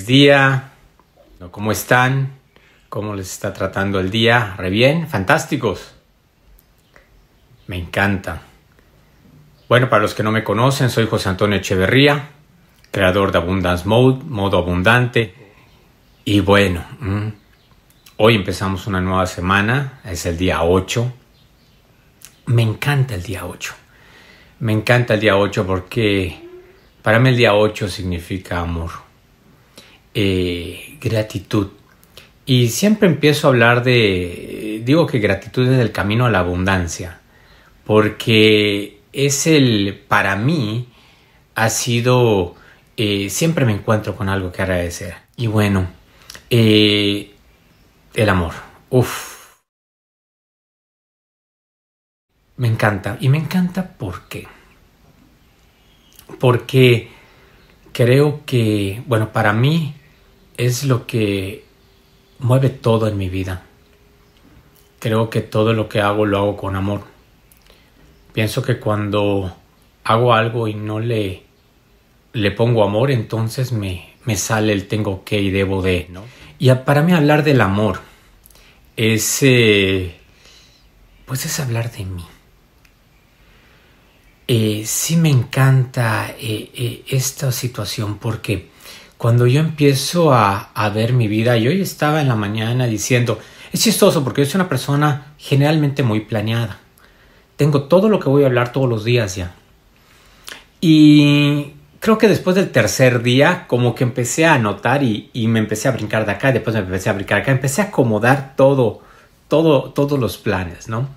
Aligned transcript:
día. 0.00 0.72
¿Cómo 1.50 1.72
están? 1.72 2.38
¿Cómo 2.88 3.14
les 3.14 3.30
está 3.30 3.52
tratando 3.52 4.00
el 4.00 4.10
día? 4.10 4.54
¿Re 4.56 4.70
bien? 4.70 5.08
¿Fantásticos? 5.08 5.94
Me 7.66 7.76
encanta. 7.76 8.42
Bueno, 9.68 9.88
para 9.88 10.02
los 10.02 10.14
que 10.14 10.22
no 10.22 10.30
me 10.30 10.44
conocen, 10.44 10.90
soy 10.90 11.06
José 11.06 11.30
Antonio 11.30 11.56
Echeverría, 11.58 12.28
creador 12.90 13.32
de 13.32 13.38
Abundance 13.38 13.88
Mode, 13.88 14.22
modo 14.24 14.58
abundante. 14.58 15.34
Y 16.24 16.40
bueno, 16.40 16.84
mm, 17.00 17.28
hoy 18.18 18.34
empezamos 18.34 18.86
una 18.86 19.00
nueva 19.00 19.26
semana, 19.26 20.00
es 20.04 20.26
el 20.26 20.36
día 20.36 20.62
8. 20.62 21.12
Me 22.46 22.62
encanta 22.62 23.14
el 23.14 23.22
día 23.22 23.46
8. 23.46 23.74
Me 24.60 24.72
encanta 24.72 25.14
el 25.14 25.20
día 25.20 25.36
8 25.36 25.66
porque 25.66 26.42
para 27.02 27.18
mí 27.18 27.30
el 27.30 27.36
día 27.36 27.54
8 27.54 27.88
significa 27.88 28.60
amor, 28.60 28.90
eh, 30.14 30.98
gratitud. 31.00 31.68
Y 32.44 32.68
siempre 32.68 33.08
empiezo 33.08 33.46
a 33.46 33.50
hablar 33.50 33.84
de, 33.84 34.82
digo 34.84 35.06
que 35.06 35.18
gratitud 35.18 35.70
es 35.70 35.78
el 35.78 35.92
camino 35.92 36.26
a 36.26 36.30
la 36.30 36.40
abundancia, 36.40 37.20
porque 37.84 39.00
es 39.12 39.46
el, 39.46 40.02
para 40.08 40.36
mí, 40.36 40.88
ha 41.54 41.70
sido, 41.70 42.56
eh, 42.96 43.30
siempre 43.30 43.64
me 43.64 43.72
encuentro 43.72 44.16
con 44.16 44.28
algo 44.28 44.52
que 44.52 44.62
agradecer. 44.62 45.14
Y 45.36 45.46
bueno, 45.46 45.88
eh, 46.50 47.32
el 48.14 48.28
amor, 48.28 48.54
uff. 48.90 49.56
Me 52.56 52.68
encanta, 52.68 53.16
y 53.20 53.28
me 53.28 53.38
encanta 53.38 53.94
porque 53.98 54.46
porque 56.38 57.08
creo 57.92 58.44
que, 58.44 59.02
bueno, 59.06 59.32
para 59.32 59.52
mí 59.52 59.94
es 60.66 60.84
lo 60.84 61.06
que 61.06 61.64
mueve 62.38 62.70
todo 62.70 63.08
en 63.08 63.16
mi 63.18 63.28
vida. 63.28 63.64
Creo 64.98 65.30
que 65.30 65.40
todo 65.40 65.72
lo 65.72 65.88
que 65.88 66.00
hago 66.00 66.26
lo 66.26 66.38
hago 66.38 66.56
con 66.56 66.76
amor. 66.76 67.02
Pienso 68.32 68.62
que 68.62 68.78
cuando 68.78 69.56
hago 70.04 70.34
algo 70.34 70.68
y 70.68 70.74
no 70.74 71.00
le, 71.00 71.42
le 72.32 72.50
pongo 72.52 72.84
amor, 72.84 73.10
entonces 73.10 73.72
me, 73.72 74.14
me 74.24 74.36
sale 74.36 74.72
el 74.72 74.88
tengo 74.88 75.24
que 75.24 75.40
y 75.40 75.50
debo 75.50 75.82
de, 75.82 76.06
¿no? 76.10 76.24
Y 76.58 76.70
para 76.70 77.02
mí 77.02 77.12
hablar 77.12 77.42
del 77.42 77.60
amor 77.60 78.00
es, 78.96 79.38
eh, 79.42 80.16
pues 81.26 81.44
es 81.44 81.58
hablar 81.58 81.90
de 81.90 82.04
mí. 82.04 82.24
Eh, 84.46 84.82
sí 84.86 85.16
me 85.16 85.30
encanta 85.30 86.34
eh, 86.38 86.70
eh, 86.74 87.04
esta 87.08 87.50
situación 87.52 88.18
porque 88.18 88.68
cuando 89.22 89.46
yo 89.46 89.60
empiezo 89.60 90.34
a, 90.34 90.72
a, 90.74 90.88
ver 90.88 91.12
mi 91.12 91.28
vida, 91.28 91.56
yo 91.56 91.70
hoy 91.70 91.80
estaba 91.80 92.20
en 92.20 92.26
la 92.26 92.34
mañana 92.34 92.88
diciendo, 92.88 93.38
es 93.72 93.80
chistoso 93.80 94.24
porque 94.24 94.42
yo 94.42 94.50
soy 94.50 94.58
una 94.58 94.68
persona 94.68 95.34
generalmente 95.38 96.02
muy 96.02 96.22
planeada. 96.22 96.80
Tengo 97.54 97.84
todo 97.84 98.08
lo 98.08 98.18
que 98.18 98.28
voy 98.28 98.42
a 98.42 98.46
hablar 98.46 98.72
todos 98.72 98.88
los 98.88 99.04
días 99.04 99.36
ya. 99.36 99.54
Y 100.80 101.74
creo 102.00 102.18
que 102.18 102.26
después 102.26 102.56
del 102.56 102.72
tercer 102.72 103.22
día, 103.22 103.66
como 103.68 103.94
que 103.94 104.02
empecé 104.02 104.44
a 104.44 104.54
anotar 104.54 105.04
y, 105.04 105.30
y 105.32 105.46
me 105.46 105.60
empecé 105.60 105.86
a 105.86 105.92
brincar 105.92 106.26
de 106.26 106.32
acá, 106.32 106.50
y 106.50 106.54
después 106.54 106.74
me 106.74 106.82
empecé 106.82 107.08
a 107.08 107.12
brincar 107.12 107.42
acá, 107.42 107.52
empecé 107.52 107.80
a 107.80 107.84
acomodar 107.84 108.56
todo, 108.56 109.02
todo, 109.46 109.92
todos 109.92 110.18
los 110.18 110.36
planes, 110.36 110.88
¿no? 110.88 111.08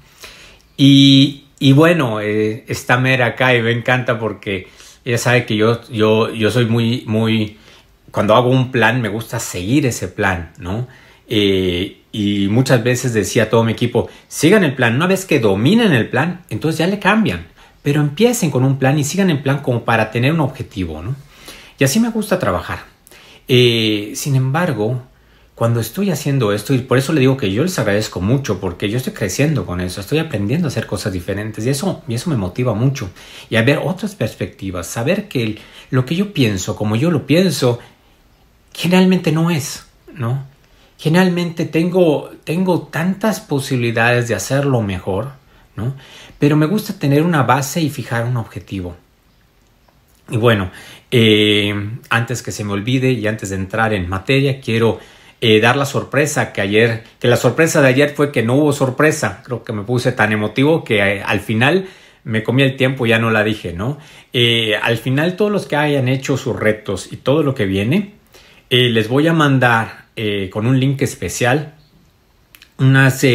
Y, 0.77 1.45
y 1.57 1.73
bueno, 1.73 2.21
eh, 2.21 2.65
está 2.67 2.97
Mera 2.97 3.25
acá 3.25 3.55
y 3.55 3.63
me 3.63 3.71
encanta 3.71 4.19
porque 4.19 4.67
ella 5.03 5.17
sabe 5.17 5.47
que 5.47 5.55
yo, 5.55 5.81
yo, 5.89 6.31
yo 6.31 6.51
soy 6.51 6.67
muy, 6.67 7.03
muy, 7.07 7.57
cuando 8.15 8.33
hago 8.33 8.49
un 8.49 8.71
plan 8.71 9.01
me 9.01 9.09
gusta 9.09 9.39
seguir 9.39 9.85
ese 9.85 10.07
plan, 10.07 10.53
¿no? 10.57 10.87
Eh, 11.27 11.99
y 12.13 12.47
muchas 12.47 12.81
veces 12.81 13.13
decía 13.13 13.43
a 13.43 13.49
todo 13.49 13.65
mi 13.65 13.73
equipo, 13.73 14.07
sigan 14.29 14.63
el 14.63 14.73
plan, 14.73 14.95
una 14.95 15.05
vez 15.05 15.25
que 15.25 15.41
dominen 15.41 15.91
el 15.91 16.07
plan, 16.07 16.45
entonces 16.49 16.79
ya 16.79 16.87
le 16.87 16.97
cambian, 16.97 17.45
pero 17.83 17.99
empiecen 17.99 18.51
con 18.51 18.63
un 18.63 18.79
plan 18.79 18.97
y 18.97 19.03
sigan 19.03 19.29
el 19.31 19.41
plan 19.41 19.57
como 19.57 19.83
para 19.83 20.11
tener 20.11 20.31
un 20.31 20.39
objetivo, 20.39 21.01
¿no? 21.01 21.13
Y 21.77 21.83
así 21.83 21.99
me 21.99 22.09
gusta 22.09 22.39
trabajar. 22.39 22.85
Eh, 23.49 24.13
sin 24.15 24.37
embargo, 24.37 25.01
cuando 25.53 25.81
estoy 25.81 26.09
haciendo 26.09 26.53
esto, 26.53 26.73
y 26.73 26.77
por 26.77 26.97
eso 26.97 27.11
le 27.11 27.19
digo 27.19 27.35
que 27.35 27.51
yo 27.51 27.63
les 27.63 27.77
agradezco 27.79 28.21
mucho, 28.21 28.61
porque 28.61 28.89
yo 28.89 28.95
estoy 28.95 29.11
creciendo 29.11 29.65
con 29.65 29.81
eso, 29.81 29.99
estoy 29.99 30.19
aprendiendo 30.19 30.67
a 30.67 30.69
hacer 30.69 30.85
cosas 30.85 31.11
diferentes 31.11 31.65
y 31.65 31.69
eso, 31.69 32.01
y 32.07 32.13
eso 32.13 32.29
me 32.29 32.37
motiva 32.37 32.73
mucho. 32.73 33.09
Y 33.49 33.57
a 33.57 33.63
ver 33.63 33.81
otras 33.83 34.15
perspectivas, 34.15 34.87
saber 34.87 35.27
que 35.27 35.57
lo 35.89 36.05
que 36.05 36.15
yo 36.15 36.31
pienso, 36.31 36.77
como 36.77 36.95
yo 36.95 37.11
lo 37.11 37.27
pienso, 37.27 37.79
generalmente 38.75 39.31
no 39.31 39.49
es, 39.49 39.87
¿no? 40.13 40.45
Generalmente 40.97 41.65
tengo, 41.65 42.29
tengo 42.43 42.83
tantas 42.83 43.39
posibilidades 43.39 44.27
de 44.27 44.35
hacerlo 44.35 44.81
mejor, 44.81 45.31
¿no? 45.75 45.95
Pero 46.39 46.55
me 46.55 46.65
gusta 46.65 46.97
tener 46.97 47.23
una 47.23 47.43
base 47.43 47.81
y 47.81 47.89
fijar 47.89 48.25
un 48.25 48.37
objetivo. 48.37 48.95
Y 50.29 50.37
bueno, 50.37 50.71
eh, 51.11 51.73
antes 52.09 52.41
que 52.41 52.51
se 52.51 52.63
me 52.63 52.73
olvide 52.73 53.11
y 53.11 53.27
antes 53.27 53.49
de 53.49 53.55
entrar 53.55 53.93
en 53.93 54.09
materia, 54.09 54.59
quiero 54.59 54.99
eh, 55.39 55.59
dar 55.61 55.77
la 55.77 55.85
sorpresa 55.85 56.51
que 56.51 56.61
ayer, 56.61 57.03
que 57.19 57.27
la 57.27 57.37
sorpresa 57.37 57.81
de 57.81 57.89
ayer 57.89 58.09
fue 58.09 58.31
que 58.31 58.43
no 58.43 58.55
hubo 58.55 58.73
sorpresa. 58.73 59.41
Creo 59.45 59.63
que 59.63 59.73
me 59.73 59.83
puse 59.83 60.11
tan 60.11 60.33
emotivo 60.33 60.83
que 60.83 60.99
eh, 60.99 61.23
al 61.23 61.39
final 61.39 61.87
me 62.23 62.43
comí 62.43 62.63
el 62.63 62.75
tiempo 62.75 63.05
y 63.05 63.09
ya 63.09 63.19
no 63.19 63.29
la 63.29 63.43
dije, 63.43 63.71
¿no? 63.73 63.99
Al 64.81 64.97
final 64.97 65.35
todos 65.35 65.51
los 65.51 65.67
que 65.67 65.75
hayan 65.75 66.07
hecho 66.07 66.37
sus 66.37 66.59
retos 66.59 67.13
y 67.13 67.17
todo 67.17 67.43
lo 67.43 67.53
que 67.53 67.65
viene, 67.65 68.14
les 68.89 69.07
voy 69.07 69.27
a 69.27 69.33
mandar 69.33 70.05
con 70.51 70.65
un 70.65 70.79
link 70.79 71.01
especial 71.01 71.75
unas 72.77 73.25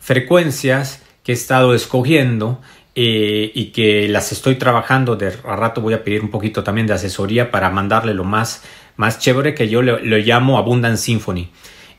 frecuencias 0.00 1.02
que 1.22 1.32
he 1.32 1.34
estado 1.34 1.74
escogiendo 1.74 2.60
y 2.94 3.66
que 3.66 4.08
las 4.08 4.32
estoy 4.32 4.56
trabajando. 4.56 5.16
De 5.16 5.32
a 5.44 5.56
rato 5.56 5.80
voy 5.80 5.94
a 5.94 6.04
pedir 6.04 6.22
un 6.22 6.30
poquito 6.30 6.62
también 6.62 6.86
de 6.86 6.94
asesoría 6.94 7.50
para 7.50 7.70
mandarle 7.70 8.14
lo 8.14 8.24
más 8.24 8.62
más 8.96 9.18
chévere 9.18 9.54
que 9.54 9.68
yo 9.68 9.82
lo, 9.82 9.98
llamo 9.98 10.58
Abundant 10.58 10.96
Symphony. 10.96 11.48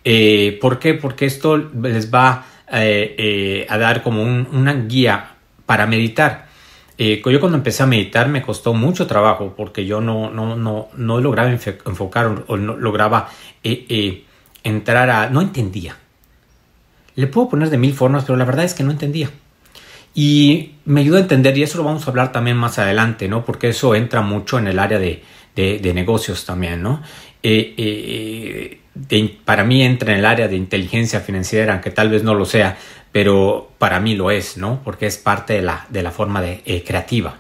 Eh, 0.04 0.58
¿Por 0.62 0.80
qué? 0.80 0.94
Porque 0.94 1.25
esto 1.25 1.58
les 1.58 2.14
va 2.14 2.46
eh, 2.72 3.16
eh, 3.18 3.66
a 3.69 3.78
dar 3.78 4.04
como 4.04 4.24
una 4.24 4.74
guía 4.74 5.31
para 5.66 5.86
meditar. 5.86 6.47
Yo 6.97 7.40
cuando 7.40 7.58
empecé 7.58 7.84
a 7.84 7.85
meditar 7.85 8.28
me 8.28 8.41
costó 8.41 8.74
mucho 8.74 9.06
trabajo 9.06 9.53
porque 9.56 9.85
yo 9.85 10.02
no, 10.02 10.31
no, 10.31 10.56
no, 10.56 10.90
no 10.96 11.22
lograba 11.22 11.50
enfocar 11.52 12.44
o 12.47 12.58
no 12.58 12.75
lograba 12.75 13.30
entrar 14.63 15.09
a... 15.09 15.30
no 15.30 15.41
entendía. 15.41 15.97
Le 17.16 17.28
puedo 17.28 17.50
poner 17.50 17.69
de 17.69 17.78
mil 17.78 17.94
formas, 17.94 18.24
pero 18.25 18.38
la 18.38 18.46
verdad 18.46 18.66
es 18.66 18.74
que 18.74 18.84
no 18.84 18.91
entendía. 18.91 19.30
Y 20.13 20.74
me 20.86 21.02
ayudó 21.02 21.18
a 21.18 21.22
entender, 21.22 21.57
y 21.57 21.63
eso 21.63 21.78
lo 21.78 21.84
vamos 21.84 22.07
a 22.07 22.09
hablar 22.09 22.31
también 22.31 22.57
más 22.57 22.80
adelante, 22.80 23.28
¿no? 23.28 23.46
Porque 23.46 23.69
eso 23.69 23.94
entra 23.94 24.22
mucho 24.22 24.57
en 24.57 24.68
el 24.68 24.80
área 24.80 24.97
de, 24.97 25.24
de, 25.56 25.94
negocios 25.94 26.46
también, 26.46 26.81
¿no? 26.81 27.02
Eh, 29.09 29.18
eh, 29.18 29.38
para 29.46 29.63
mí 29.63 29.84
entra 29.84 30.13
en 30.13 30.19
el 30.19 30.25
área 30.25 30.47
de 30.47 30.56
inteligencia 30.56 31.19
financiera, 31.19 31.74
aunque 31.74 31.91
tal 31.91 32.09
vez 32.09 32.24
no 32.24 32.34
lo 32.34 32.46
sea, 32.46 32.78
pero 33.12 33.72
para 33.78 34.00
mí 34.00 34.16
lo 34.16 34.31
es, 34.31 34.58
¿no? 34.58 34.81
Porque 34.84 35.06
es 35.06 35.18
parte 35.18 35.53
de 35.53 35.62
la, 35.62 35.85
de 35.90 36.03
la 36.03 36.12
forma 36.12 36.41
de, 36.41 36.62
eh, 36.66 36.84
creativa. 36.85 37.38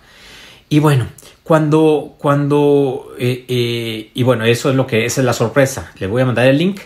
Y 0.69 0.79
bueno, 0.79 1.07
cuando, 1.43 2.15
cuando, 2.17 3.13
y 3.17 4.23
bueno, 4.23 4.43
eso 4.43 4.69
es 4.69 4.75
lo 4.75 4.85
que, 4.85 5.05
es 5.05 5.17
la 5.17 5.33
sorpresa. 5.33 5.93
Le 5.97 6.07
voy 6.07 6.21
a 6.21 6.25
mandar 6.25 6.47
el 6.47 6.57
link 6.57 6.81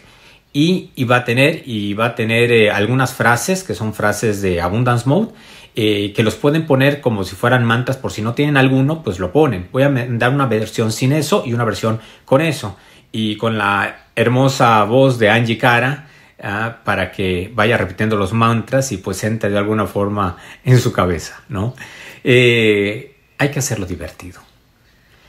y, 0.54 0.92
y 0.96 1.06
va 1.06 1.18
a 1.18 1.26
tener, 1.26 1.64
y 1.66 1.96
va 1.96 2.08
a 2.08 2.16
tener 2.16 2.70
algunas 2.70 3.14
frases 3.14 3.64
que 3.64 3.74
son 3.74 3.94
frases 3.94 4.42
de 4.42 4.62
Abundance 4.62 5.10
Mode 5.10 5.30
eh, 5.74 6.12
que 6.14 6.22
los 6.22 6.36
pueden 6.36 6.66
poner 6.66 7.00
como 7.00 7.24
si 7.24 7.34
fueran 7.34 7.64
mantas 7.64 7.96
por 7.96 8.12
si 8.12 8.22
no 8.22 8.34
tienen 8.34 8.58
alguno, 8.58 9.04
pues 9.04 9.20
lo 9.20 9.32
ponen. 9.32 9.70
Voy 9.72 9.84
a 9.84 9.90
dar 9.90 10.34
una 10.34 10.46
versión 10.46 10.92
sin 10.92 11.14
eso 11.14 11.44
y 11.46 11.54
una 11.54 11.64
versión 11.64 12.02
con 12.26 12.42
eso. 12.42 12.76
Y 13.12 13.36
con 13.38 13.58
la 13.58 14.06
hermosa 14.16 14.84
voz 14.84 15.20
de 15.20 15.30
Angie 15.30 15.58
Cara 15.58 16.08
ah, 16.42 16.78
para 16.84 17.12
que 17.12 17.52
vaya 17.54 17.78
repitiendo 17.78 18.16
los 18.16 18.34
mantras 18.34 18.92
y 18.92 18.98
pues 18.98 19.24
entre 19.24 19.50
de 19.50 19.58
alguna 19.58 19.86
forma 19.86 20.38
en 20.64 20.80
su 20.80 20.92
cabeza, 20.92 21.42
¿no? 21.50 21.76
Eh, 22.24 23.16
hay 23.38 23.50
que 23.50 23.60
hacerlo 23.60 23.86
divertido. 23.86 24.42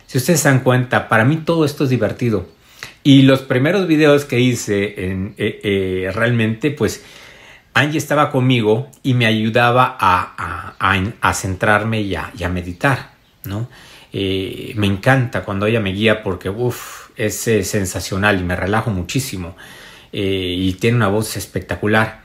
Si 0.07 0.19
ustedes 0.19 0.41
se 0.41 0.49
dan 0.49 0.61
cuenta, 0.61 1.09
para 1.09 1.25
mí 1.25 1.39
todo 1.39 1.65
esto 1.65 1.85
es 1.85 1.91
divertido. 1.91 2.47
Y 3.03 3.23
los 3.23 3.41
primeros 3.41 3.87
videos 3.87 4.25
que 4.25 4.39
hice 4.39 5.07
en, 5.07 5.35
eh, 5.39 6.11
realmente, 6.15 6.71
pues 6.71 7.03
Angie 7.75 7.99
estaba 7.99 8.31
conmigo 8.31 8.91
y 9.03 9.15
me 9.15 9.27
ayudaba 9.27 9.97
a, 9.99 10.75
a, 10.79 11.35
centrarme 11.35 12.03
y 12.03 12.15
a, 12.15 12.49
meditar, 12.51 13.13
¿no? 13.45 13.69
Eh, 14.13 14.75
me 14.77 14.87
encanta 14.87 15.43
cuando 15.43 15.67
ella 15.67 15.81
me 15.81 15.93
guía 15.93 16.23
porque, 16.23 16.51
uff, 16.51 17.09
es 17.17 17.49
eh, 17.49 17.65
sensacional 17.65 18.41
y 18.41 18.45
me 18.45 18.57
relajo 18.57 18.91
muchísimo 18.91 19.57
eh, 20.13 20.55
y 20.59 20.75
tiene 20.75 20.99
una 20.99 21.09
voz 21.09 21.37
espectacular. 21.37 22.23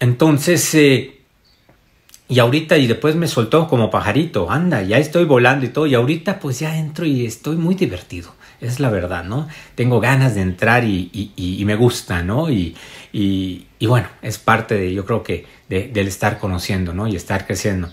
Entonces, 0.00 0.74
y 0.74 2.38
ahorita 2.38 2.78
y 2.78 2.86
después 2.86 3.16
me 3.16 3.28
soltó 3.28 3.68
como 3.68 3.90
pajarito, 3.90 4.50
anda, 4.50 4.82
ya 4.82 4.98
estoy 4.98 5.24
volando 5.24 5.66
y 5.66 5.68
todo, 5.68 5.86
y 5.86 5.94
ahorita 5.94 6.38
pues 6.40 6.58
ya 6.58 6.76
entro 6.76 7.04
y 7.06 7.26
estoy 7.26 7.56
muy 7.56 7.74
divertido. 7.74 8.34
es 8.60 8.80
la 8.80 8.90
verdad, 8.90 9.24
¿no? 9.24 9.48
Tengo 9.74 10.00
ganas 10.00 10.34
de 10.34 10.40
entrar 10.40 10.84
y, 10.84 11.62
me 11.66 11.76
gusta, 11.76 12.22
¿no? 12.22 12.50
Y, 12.50 12.74
bueno, 13.80 14.08
es 14.22 14.38
parte 14.38 14.74
de, 14.74 14.94
yo 14.94 15.04
creo 15.04 15.22
que, 15.22 15.46
del 15.68 16.08
estar 16.08 16.38
conociendo, 16.38 16.94
¿no? 16.94 17.06
Y 17.06 17.16
estar 17.16 17.46
creciendo. 17.46 17.90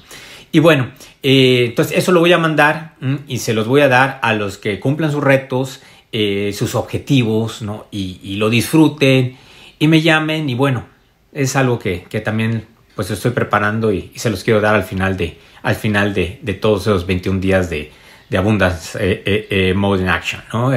Y 0.55 0.59
bueno, 0.59 0.91
eh, 1.23 1.65
entonces 1.69 1.97
eso 1.97 2.11
lo 2.11 2.19
voy 2.19 2.31
a 2.31 2.37
mandar 2.37 2.93
y 3.27 3.39
se 3.39 3.55
los 3.55 3.67
voy 3.67 3.81
a 3.81 3.87
dar 3.87 4.19
a 4.21 4.33
los 4.35 4.59
que 4.59 4.79
cumplan 4.79 5.11
sus 5.11 5.23
retos, 5.23 5.81
eh, 6.11 6.53
sus 6.55 6.75
objetivos, 6.75 7.63
¿no? 7.63 7.87
Y, 7.89 8.35
lo 8.35 8.51
disfruten 8.51 9.35
y 9.79 9.87
me 9.87 10.03
llamen 10.03 10.47
y 10.47 10.53
bueno, 10.53 10.85
es 11.33 11.55
algo 11.55 11.79
que, 11.79 12.05
también 12.23 12.67
pues 12.93 13.09
estoy 13.09 13.31
preparando 13.31 13.91
y, 13.91 14.11
se 14.13 14.29
los 14.29 14.43
quiero 14.43 14.61
dar 14.61 14.75
al 14.75 14.83
final 14.83 15.17
de, 15.17 15.39
al 15.63 15.73
final 15.73 16.13
de, 16.13 16.37
de 16.43 16.53
todos 16.53 16.83
esos 16.83 17.07
21 17.07 17.39
días 17.39 17.71
de, 17.71 17.91
de 18.29 18.37
Abundance 18.37 18.95
eh, 19.01 19.73
Mode 19.75 20.03
in 20.03 20.09
Action, 20.09 20.43
¿no? 20.53 20.71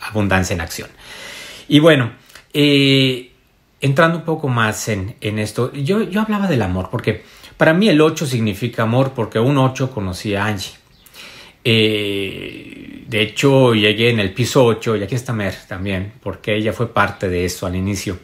abundancia 0.00 0.52
en 0.52 0.60
acción. 0.62 0.88
Y 1.68 1.78
bueno, 1.78 2.10
entrando 2.52 4.18
un 4.18 4.24
poco 4.24 4.48
más 4.48 4.88
en, 4.88 5.14
esto, 5.20 5.72
yo, 5.74 6.02
yo, 6.02 6.22
hablaba 6.22 6.48
del 6.48 6.62
amor, 6.62 6.88
porque 6.90 7.22
para 7.60 7.74
mí 7.74 7.90
el 7.90 8.00
8 8.00 8.24
significa 8.24 8.84
amor, 8.84 9.12
porque 9.14 9.38
un 9.38 9.58
8 9.58 9.90
conocí 9.90 10.34
a 10.34 10.46
Angie. 10.46 10.72
de 11.62 13.20
hecho, 13.20 13.74
llegué 13.74 14.08
en 14.08 14.18
el 14.18 14.32
piso 14.32 14.64
8 14.64 14.96
y 14.96 15.02
aquí 15.02 15.14
está 15.14 15.34
Mer 15.34 15.54
también, 15.68 16.14
porque 16.22 16.56
ella 16.56 16.72
fue 16.72 16.90
parte 16.90 17.28
de 17.28 17.44
eso 17.44 17.66
al 17.66 17.76
inicio. 17.76 18.18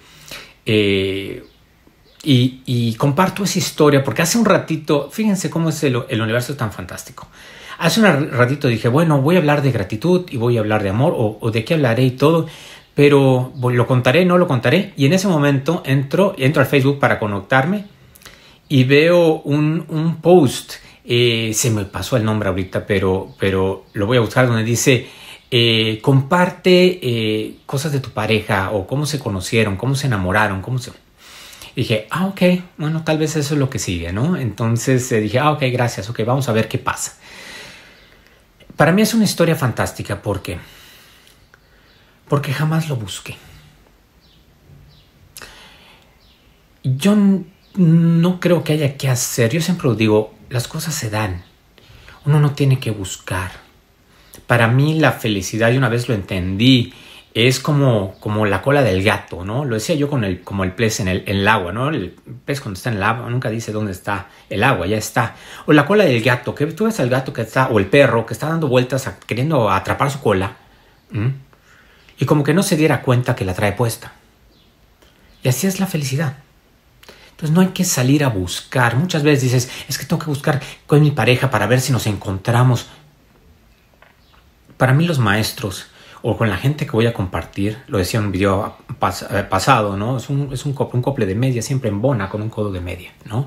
y, 2.24 2.94
comparto 2.96 3.44
esa 3.44 3.58
historia 3.58 4.02
porque 4.02 4.22
hace 4.22 4.38
un 4.38 4.46
ratito, 4.46 5.10
fíjense 5.10 5.50
cómo 5.50 5.68
es 5.68 5.84
el, 5.84 6.02
el 6.08 6.22
universo 6.22 6.56
tan 6.56 6.72
fantástico. 6.72 7.28
Hace 7.76 8.00
un 8.00 8.30
ratito 8.30 8.68
dije, 8.68 8.88
bueno, 8.88 9.20
voy 9.20 9.36
a 9.36 9.40
hablar 9.40 9.60
de 9.60 9.70
gratitud 9.70 10.24
y 10.30 10.38
voy 10.38 10.56
a 10.56 10.60
hablar 10.60 10.82
de 10.82 10.88
amor 10.88 11.12
o, 11.14 11.50
de 11.50 11.62
qué 11.62 11.74
hablaré 11.74 12.04
y 12.04 12.12
todo, 12.12 12.46
pero 12.94 13.52
lo 13.54 13.86
contaré, 13.86 14.24
no 14.24 14.38
lo 14.38 14.46
contaré. 14.48 14.94
Y 14.96 15.04
en 15.04 15.12
ese 15.12 15.28
momento 15.28 15.82
entro, 15.84 16.34
entro 16.38 16.62
al 16.62 16.68
Facebook 16.68 16.98
para 16.98 17.18
conectarme 17.18 17.95
y 18.68 18.84
veo 18.84 19.40
un, 19.42 20.18
post, 20.20 20.74
eh, 21.04 21.52
se 21.54 21.70
me 21.70 21.84
pasó 21.84 22.16
el 22.16 22.24
nombre 22.24 22.48
ahorita, 22.48 22.86
pero, 22.86 23.34
pero 23.38 23.86
lo 23.92 24.06
voy 24.06 24.16
a 24.16 24.20
buscar 24.20 24.46
donde 24.46 24.64
dice, 24.64 25.08
eh, 25.50 26.00
comparte 26.02 26.98
eh, 27.02 27.58
cosas 27.66 27.92
de 27.92 28.00
tu 28.00 28.10
pareja 28.10 28.70
o 28.72 28.86
cómo 28.86 29.06
se 29.06 29.18
conocieron, 29.18 29.76
cómo 29.76 29.94
se 29.94 30.08
enamoraron, 30.08 30.62
cómo 30.62 30.78
se... 30.78 30.92
dije, 31.76 32.06
ah, 32.10 32.26
ok, 32.26 32.42
bueno, 32.78 33.04
tal 33.04 33.18
vez 33.18 33.36
eso 33.36 33.54
es 33.54 33.60
lo 33.60 33.70
que 33.70 33.78
sigue, 33.78 34.12
¿no? 34.12 34.36
Entonces 34.36 35.08
dije, 35.10 35.38
ah, 35.38 35.52
ok, 35.52 35.62
gracias, 35.70 36.10
ok, 36.10 36.20
vamos 36.26 36.48
a 36.48 36.52
ver 36.52 36.68
qué 36.68 36.78
pasa. 36.78 37.18
Para 38.76 38.92
mí 38.92 39.02
es 39.02 39.14
una 39.14 39.24
historia 39.24 39.56
fantástica 39.56 40.20
porque 40.20 40.58
porque 42.28 42.52
jamás 42.52 42.88
lo 42.88 42.96
busqué. 42.96 43.36
Yo 46.82 47.16
no 47.76 48.40
creo 48.40 48.64
que 48.64 48.74
haya 48.74 48.96
que 48.96 49.08
hacer. 49.08 49.50
Yo 49.50 49.60
siempre 49.60 49.94
digo, 49.94 50.34
las 50.48 50.68
cosas 50.68 50.94
se 50.94 51.10
dan. 51.10 51.44
Uno 52.24 52.40
no 52.40 52.52
tiene 52.52 52.78
que 52.78 52.90
buscar. 52.90 53.50
Para 54.46 54.68
mí 54.68 54.98
la 54.98 55.12
felicidad, 55.12 55.70
y 55.70 55.76
una 55.76 55.88
vez 55.88 56.08
lo 56.08 56.14
entendí, 56.14 56.92
es 57.34 57.60
como, 57.60 58.14
como 58.18 58.46
la 58.46 58.62
cola 58.62 58.82
del 58.82 59.02
gato, 59.02 59.44
¿no? 59.44 59.64
Lo 59.64 59.74
decía 59.74 59.94
yo 59.94 60.08
con 60.08 60.24
el, 60.24 60.40
como 60.40 60.64
el 60.64 60.72
pez 60.72 61.00
en 61.00 61.08
el, 61.08 61.48
agua, 61.48 61.70
¿no? 61.70 61.90
El 61.90 62.16
pez 62.44 62.60
cuando 62.60 62.78
está 62.78 62.90
en 62.90 62.96
el 62.96 63.02
agua 63.02 63.28
nunca 63.28 63.50
dice 63.50 63.72
dónde 63.72 63.92
está 63.92 64.28
el 64.48 64.64
agua, 64.64 64.86
ya 64.86 64.96
está. 64.96 65.36
O 65.66 65.72
la 65.72 65.84
cola 65.84 66.04
del 66.04 66.22
gato, 66.22 66.54
que 66.54 66.66
tú 66.66 66.86
ves 66.86 66.98
al 66.98 67.10
gato 67.10 67.32
que 67.32 67.42
está, 67.42 67.68
o 67.68 67.78
el 67.78 67.86
perro 67.86 68.24
que 68.24 68.32
está 68.32 68.48
dando 68.48 68.68
vueltas 68.68 69.10
queriendo 69.26 69.70
atrapar 69.70 70.10
su 70.10 70.20
cola, 70.20 70.56
y 72.18 72.24
como 72.24 72.42
que 72.42 72.54
no 72.54 72.62
se 72.62 72.76
diera 72.76 73.02
cuenta 73.02 73.36
que 73.36 73.44
la 73.44 73.52
trae 73.52 73.72
puesta. 73.72 74.14
Y 75.42 75.48
así 75.48 75.66
es 75.66 75.78
la 75.78 75.86
felicidad. 75.86 76.38
Entonces 77.36 77.54
no 77.54 77.60
hay 77.60 77.68
que 77.68 77.84
salir 77.84 78.24
a 78.24 78.28
buscar. 78.28 78.96
Muchas 78.96 79.22
veces 79.22 79.42
dices, 79.42 79.70
es 79.88 79.98
que 79.98 80.06
tengo 80.06 80.22
que 80.22 80.30
buscar 80.30 80.62
con 80.86 81.02
mi 81.02 81.10
pareja 81.10 81.50
para 81.50 81.66
ver 81.66 81.82
si 81.82 81.92
nos 81.92 82.06
encontramos. 82.06 82.86
Para 84.78 84.94
mí 84.94 85.06
los 85.06 85.18
maestros, 85.18 85.88
o 86.22 86.38
con 86.38 86.48
la 86.48 86.56
gente 86.56 86.86
que 86.86 86.92
voy 86.92 87.06
a 87.06 87.12
compartir, 87.12 87.76
lo 87.88 87.98
decía 87.98 88.20
en 88.20 88.26
un 88.26 88.32
video 88.32 88.78
eh, 89.30 89.42
pasado, 89.50 89.98
¿no? 89.98 90.16
Es 90.16 90.30
un, 90.30 90.50
es 90.50 90.64
un, 90.64 90.72
cople, 90.72 90.96
un 90.96 91.02
cople 91.02 91.26
de 91.26 91.34
media, 91.34 91.60
siempre 91.60 91.90
en 91.90 92.00
bona, 92.00 92.30
con 92.30 92.40
un 92.40 92.48
codo 92.48 92.72
de 92.72 92.80
media, 92.80 93.12
¿no? 93.26 93.46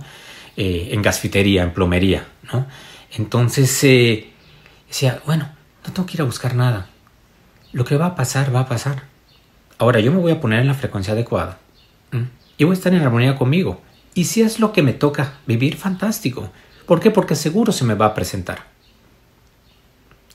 Eh, 0.56 0.90
en 0.92 1.02
gasfitería, 1.02 1.64
en 1.64 1.74
plomería, 1.74 2.28
¿no? 2.54 2.68
Entonces, 3.14 3.84
eh, 3.86 4.30
decía, 4.88 5.20
bueno, 5.26 5.50
no 5.84 5.94
tengo 5.94 6.06
que 6.06 6.14
ir 6.14 6.22
a 6.22 6.26
buscar 6.26 6.54
nada. 6.54 6.90
Lo 7.72 7.86
que 7.86 7.98
va 7.98 8.06
a 8.06 8.16
pasar, 8.16 8.54
va 8.54 8.62
a 8.62 8.68
pasar. 8.68 9.02
Ahora, 9.80 10.00
yo 10.00 10.12
me 10.12 10.20
voy 10.20 10.32
a 10.32 10.40
poner 10.40 10.60
en 10.60 10.68
la 10.68 10.76
frecuencia 10.76 11.14
adecuada. 11.14 11.58
Y 12.60 12.66
voy 12.66 12.74
a 12.74 12.78
estar 12.78 12.94
en 12.94 13.02
armonía 13.02 13.36
conmigo. 13.36 13.82
Y 14.14 14.26
si 14.26 14.42
es 14.42 14.60
lo 14.60 14.74
que 14.74 14.84
me 14.84 14.94
toca 14.94 15.40
vivir, 15.48 15.78
fantástico. 15.78 16.52
¿Por 16.86 17.00
qué? 17.00 17.10
Porque 17.10 17.36
seguro 17.36 17.72
se 17.72 17.86
me 17.86 17.96
va 17.96 18.08
a 18.08 18.14
presentar. 18.14 18.66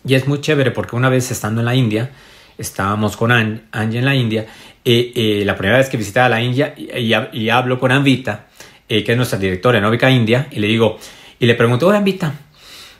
Y 0.06 0.14
es 0.14 0.26
muy 0.26 0.40
chévere 0.40 0.70
porque 0.70 0.96
una 0.96 1.10
vez 1.10 1.30
estando 1.30 1.60
en 1.60 1.66
la 1.66 1.74
India, 1.74 2.10
estábamos 2.56 3.16
con 3.16 3.30
Angie 3.30 3.98
en 3.98 4.04
la 4.04 4.14
India, 4.14 4.46
eh, 4.84 5.12
eh, 5.14 5.42
la 5.44 5.56
primera 5.56 5.78
vez 5.78 5.88
que 5.88 5.96
visitaba 5.96 6.28
la 6.28 6.42
India 6.42 6.74
y, 6.76 7.48
hablo 7.48 7.78
con 7.78 7.92
Anvita, 7.92 8.46
eh, 8.88 9.04
que 9.04 9.12
es 9.12 9.16
nuestra 9.16 9.38
directora 9.38 9.78
en 9.78 9.84
Novica 9.84 10.10
India, 10.10 10.48
y 10.50 10.60
le 10.60 10.68
digo, 10.68 10.98
y 11.38 11.46
le 11.46 11.54
pregunto, 11.54 11.88
oye 11.88 11.98
Anvita, 11.98 12.32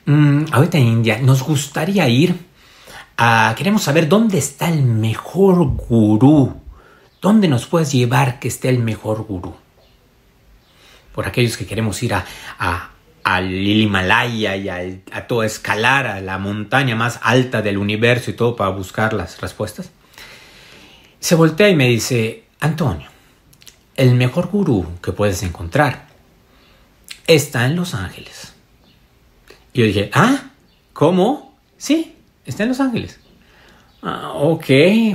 mm, 0.06 0.44
ahorita 0.50 0.78
en 0.78 0.86
India 0.86 1.18
nos 1.18 1.42
gustaría 1.42 2.08
ir 2.08 2.34
a, 3.16 3.54
queremos 3.56 3.82
saber 3.82 4.08
dónde 4.08 4.38
está 4.38 4.68
el 4.68 4.82
mejor 4.82 5.76
gurú, 5.76 6.63
dónde 7.24 7.48
nos 7.48 7.64
puedes 7.64 7.90
llevar 7.90 8.38
que 8.38 8.48
esté 8.48 8.68
el 8.68 8.80
mejor 8.80 9.22
gurú. 9.22 9.54
Por 11.14 11.26
aquellos 11.26 11.56
que 11.56 11.64
queremos 11.64 12.02
ir 12.02 12.12
a, 12.12 12.90
al 13.22 13.50
Himalaya 13.50 14.56
y 14.56 14.68
a, 14.68 15.26
toda 15.26 15.46
escalar 15.46 16.06
a 16.06 16.20
la 16.20 16.36
montaña 16.36 16.94
más 16.96 17.18
alta 17.22 17.62
del 17.62 17.78
universo 17.78 18.30
y 18.30 18.34
todo 18.34 18.54
para 18.56 18.68
buscar 18.72 19.14
las 19.14 19.40
respuestas. 19.40 19.90
Se 21.18 21.34
voltea 21.34 21.70
y 21.70 21.76
me 21.76 21.88
dice, 21.88 22.44
Antonio, 22.60 23.08
el 23.96 24.14
mejor 24.16 24.48
gurú 24.48 24.86
que 25.00 25.12
puedes 25.12 25.42
encontrar 25.42 26.08
está 27.26 27.64
en 27.64 27.74
Los 27.74 27.94
Ángeles. 27.94 28.52
Y 29.72 29.80
yo 29.80 29.86
dije, 29.86 30.10
ah, 30.12 30.50
¿cómo? 30.92 31.56
Sí, 31.78 32.16
está 32.44 32.64
en 32.64 32.68
Los 32.68 32.80
Ángeles. 32.80 33.18
Ah, 34.06 34.32
ok, 34.34 34.66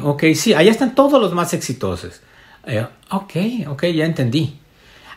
ok, 0.02 0.24
sí, 0.34 0.56
allá 0.56 0.72
están 0.72 0.96
todos 0.96 1.22
los 1.22 1.32
más 1.34 1.54
exitosos. 1.54 2.22
Eh, 2.66 2.86
ok, 3.12 3.34
ok, 3.68 3.84
ya 3.86 4.06
entendí. 4.06 4.60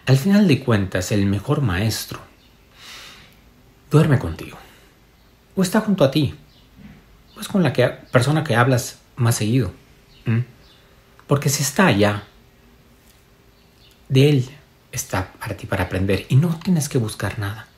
Al 0.04 0.18
final 0.18 0.46
de 0.46 0.62
cuentas, 0.62 1.10
el 1.10 1.24
mejor 1.24 1.62
maestro 1.62 2.20
duerme 3.90 4.18
contigo. 4.18 4.58
O 5.54 5.62
está 5.62 5.80
junto 5.80 6.04
a 6.04 6.10
ti. 6.10 6.34
O 7.36 7.40
es 7.40 7.48
con 7.48 7.62
la 7.62 7.72
persona 7.72 8.44
que 8.44 8.56
hablas 8.56 8.98
más 9.16 9.36
seguido. 9.36 9.72
Porque 11.26 11.48
si 11.48 11.62
está 11.62 11.86
allá, 11.86 12.24
de 14.08 14.28
él 14.28 14.50
está 14.90 15.32
para 15.40 15.56
ti 15.56 15.66
para 15.66 15.84
aprender 15.84 16.26
y 16.28 16.36
no 16.36 16.58
tienes 16.62 16.88
que 16.88 16.98
buscar 16.98 17.38
nada. 17.38 17.68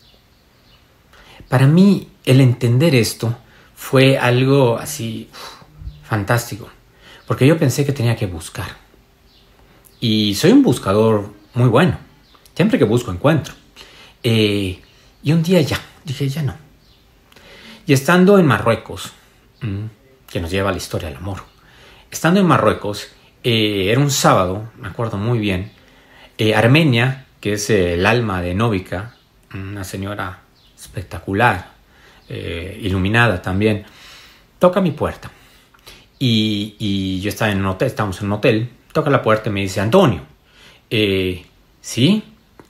Para 1.48 1.66
mí, 1.66 2.08
el 2.24 2.40
entender 2.40 2.94
esto 2.94 3.36
fue 3.76 4.18
algo 4.18 4.78
así 4.78 5.28
fantástico. 6.14 6.68
Porque 7.26 7.46
yo 7.46 7.58
pensé 7.58 7.84
que 7.84 7.92
tenía 7.92 8.14
que 8.14 8.26
buscar. 8.26 8.70
Y 10.00 10.34
soy 10.36 10.52
un 10.52 10.62
buscador 10.62 11.32
muy 11.54 11.68
bueno. 11.68 11.98
Siempre 12.54 12.78
que 12.78 12.84
busco 12.84 13.10
encuentro. 13.10 13.54
Eh, 14.22 14.80
y 15.22 15.32
un 15.32 15.42
día 15.42 15.60
ya, 15.60 15.80
Dije, 16.04 16.28
ya 16.28 16.42
no. 16.42 16.54
Y 17.86 17.92
estando 17.92 18.38
en 18.38 18.46
Marruecos, 18.46 19.12
mm, 19.62 19.86
que 20.30 20.40
nos 20.40 20.50
lleva 20.50 20.68
a 20.68 20.72
la 20.72 20.78
historia 20.78 21.08
del 21.08 21.16
amor, 21.16 21.40
estando 22.10 22.40
en 22.40 22.46
Marruecos, 22.46 23.08
eh, 23.42 23.88
era 23.90 24.00
un 24.00 24.10
sábado, 24.10 24.70
me 24.78 24.88
acuerdo 24.88 25.16
muy 25.16 25.38
bien, 25.38 25.72
eh, 26.38 26.54
Armenia, 26.54 27.26
que 27.40 27.54
es 27.54 27.70
el 27.70 28.04
alma 28.06 28.40
de 28.42 28.54
Novica, 28.54 29.14
una 29.54 29.84
señora 29.84 30.40
espectacular, 30.78 31.72
eh, 32.28 32.78
iluminada 32.82 33.40
también, 33.40 33.84
toca 34.58 34.80
mi 34.80 34.92
puerta. 34.92 35.30
Y, 36.18 37.20
yo 37.20 37.28
estaba 37.28 37.50
en 37.50 37.60
un 37.60 37.66
hotel, 37.66 37.88
estamos 37.88 38.20
en 38.20 38.32
hotel, 38.32 38.70
toca 38.92 39.10
la 39.10 39.22
puerta 39.22 39.50
y 39.50 39.52
me 39.52 39.60
dice, 39.62 39.80
Antonio, 39.80 40.22
¿sí? 41.80 42.22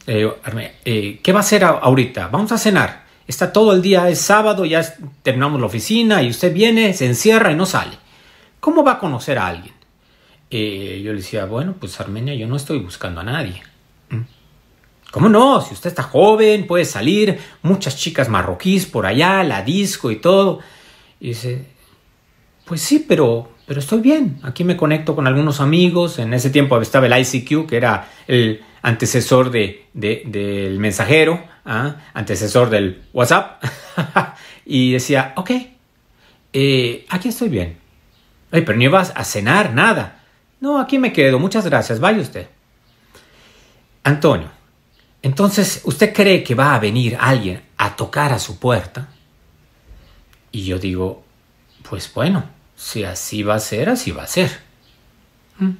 ¿Qué 0.06 1.32
va 1.32 1.38
a 1.38 1.40
hacer 1.40 1.64
ahorita? 1.64 2.28
Vamos 2.28 2.52
a 2.52 2.58
cenar. 2.58 3.04
Está 3.26 3.52
todo 3.52 3.72
el 3.72 3.80
día, 3.80 4.08
es 4.10 4.20
sábado, 4.20 4.64
ya 4.64 4.82
terminamos 5.22 5.58
la 5.58 5.66
oficina 5.66 6.22
y 6.22 6.28
usted 6.28 6.52
viene, 6.52 6.92
se 6.92 7.06
encierra 7.06 7.52
y 7.52 7.54
no 7.54 7.64
sale. 7.64 7.96
¿Cómo 8.60 8.84
va 8.84 8.92
a 8.92 8.98
conocer 8.98 9.38
a 9.38 9.46
alguien? 9.46 9.74
Eh, 10.50 11.00
yo 11.02 11.12
le 11.12 11.18
decía, 11.18 11.46
bueno, 11.46 11.74
pues 11.78 11.98
Armenia, 12.00 12.34
yo 12.34 12.46
no 12.46 12.56
estoy 12.56 12.78
buscando 12.78 13.20
a 13.20 13.24
nadie. 13.24 13.62
¿Mm? 14.10 14.20
¿Cómo 15.10 15.28
no? 15.28 15.60
Si 15.60 15.72
usted 15.72 15.88
está 15.88 16.02
joven, 16.02 16.66
puede 16.66 16.84
salir, 16.84 17.38
muchas 17.62 17.96
chicas 17.96 18.28
marroquíes 18.28 18.86
por 18.86 19.06
allá, 19.06 19.42
la 19.42 19.62
disco 19.62 20.10
y 20.10 20.16
todo. 20.16 20.60
Y 21.18 21.28
dice, 21.28 21.66
pues 22.64 22.80
sí, 22.80 23.04
pero, 23.06 23.50
pero 23.66 23.80
estoy 23.80 24.00
bien. 24.00 24.38
Aquí 24.42 24.64
me 24.64 24.76
conecto 24.76 25.14
con 25.14 25.26
algunos 25.26 25.61
amigos. 25.61 26.18
En 26.18 26.33
ese 26.33 26.50
tiempo 26.50 26.80
estaba 26.80 27.06
el 27.06 27.18
ICQ, 27.18 27.66
que 27.66 27.76
era 27.76 28.09
el 28.26 28.62
antecesor 28.83 29.50
de, 29.50 29.87
del 29.92 30.78
mensajero, 30.78 31.42
¿ah? 31.64 31.97
antecesor 32.14 32.71
del 32.71 33.02
WhatsApp. 33.12 33.62
y 34.66 34.92
decía, 34.92 35.33
ok, 35.37 35.50
eh, 36.52 37.06
aquí 37.09 37.28
estoy 37.28 37.49
bien. 37.49 37.78
Ay, 38.50 38.62
pero 38.62 38.78
no 38.78 38.85
ibas 38.85 39.12
a 39.14 39.25
cenar, 39.25 39.75
nada. 39.75 40.23
No, 40.61 40.78
aquí 40.78 40.99
me 40.99 41.12
quedo. 41.12 41.38
Muchas 41.38 41.66
gracias. 41.66 42.00
Vaya 42.00 42.21
usted. 42.21 42.47
Antonio, 44.04 44.50
entonces, 45.23 45.80
¿usted 45.85 46.12
cree 46.12 46.44
que 46.44 46.54
va 46.54 46.75
a 46.75 46.78
venir 46.78 47.16
alguien 47.18 47.62
a 47.78 47.97
tocar 47.97 48.33
a 48.33 48.38
su 48.38 48.59
puerta? 48.59 49.09
Y 50.52 50.64
yo 50.64 50.78
digo, 50.78 51.25
pues 51.88 52.12
bueno, 52.12 52.44
si 52.76 53.04
así 53.04 53.43
va 53.43 53.54
a 53.54 53.61
ser, 53.61 53.88
así 53.88 54.11
va 54.11 54.25
a 54.25 54.26
ser. 54.26 54.50
¿Mm? 55.59 55.71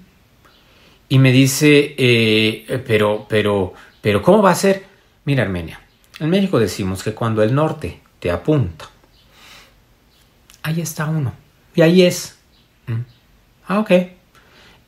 Y 1.09 1.19
me 1.19 1.33
dice, 1.33 1.95
eh, 1.99 2.83
pero, 2.87 3.27
pero, 3.29 3.75
pero, 4.01 4.23
¿cómo 4.23 4.43
va 4.43 4.51
a 4.51 4.55
ser? 4.55 4.85
Mira, 5.25 5.43
Armenia, 5.43 5.81
en 6.19 6.31
México 6.31 6.59
decimos 6.59 7.03
que 7.03 7.13
cuando 7.13 7.43
el 7.43 7.55
norte 7.55 8.01
te 8.21 8.31
apunta, 8.31 8.89
ahí 10.63 10.81
está 10.81 11.07
uno. 11.07 11.35
Y 11.75 11.83
ahí 11.83 12.03
es. 12.03 12.39
¿Mm? 12.87 13.01
Ah, 13.69 13.81
ok. 13.81 13.91
Eh, 13.91 14.11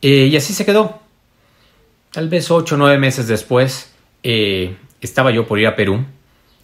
y 0.02 0.36
así 0.36 0.52
se 0.52 0.64
quedó. 0.64 1.00
Tal 2.12 2.28
vez 2.28 2.50
ocho 2.50 2.76
o 2.76 2.78
nueve 2.78 2.98
meses 2.98 3.28
después, 3.28 3.92
eh, 4.22 4.76
estaba 5.00 5.30
yo 5.30 5.46
por 5.46 5.58
ir 5.58 5.66
a 5.66 5.76
Perú 5.76 6.04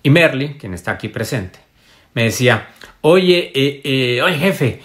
y 0.02 0.10
Merly, 0.10 0.54
quien 0.54 0.72
está 0.72 0.92
aquí 0.92 1.08
presente, 1.08 1.58
me 2.14 2.24
decía, 2.24 2.70
oye, 3.02 3.52
oye 4.24 4.38
jefe, 4.38 4.80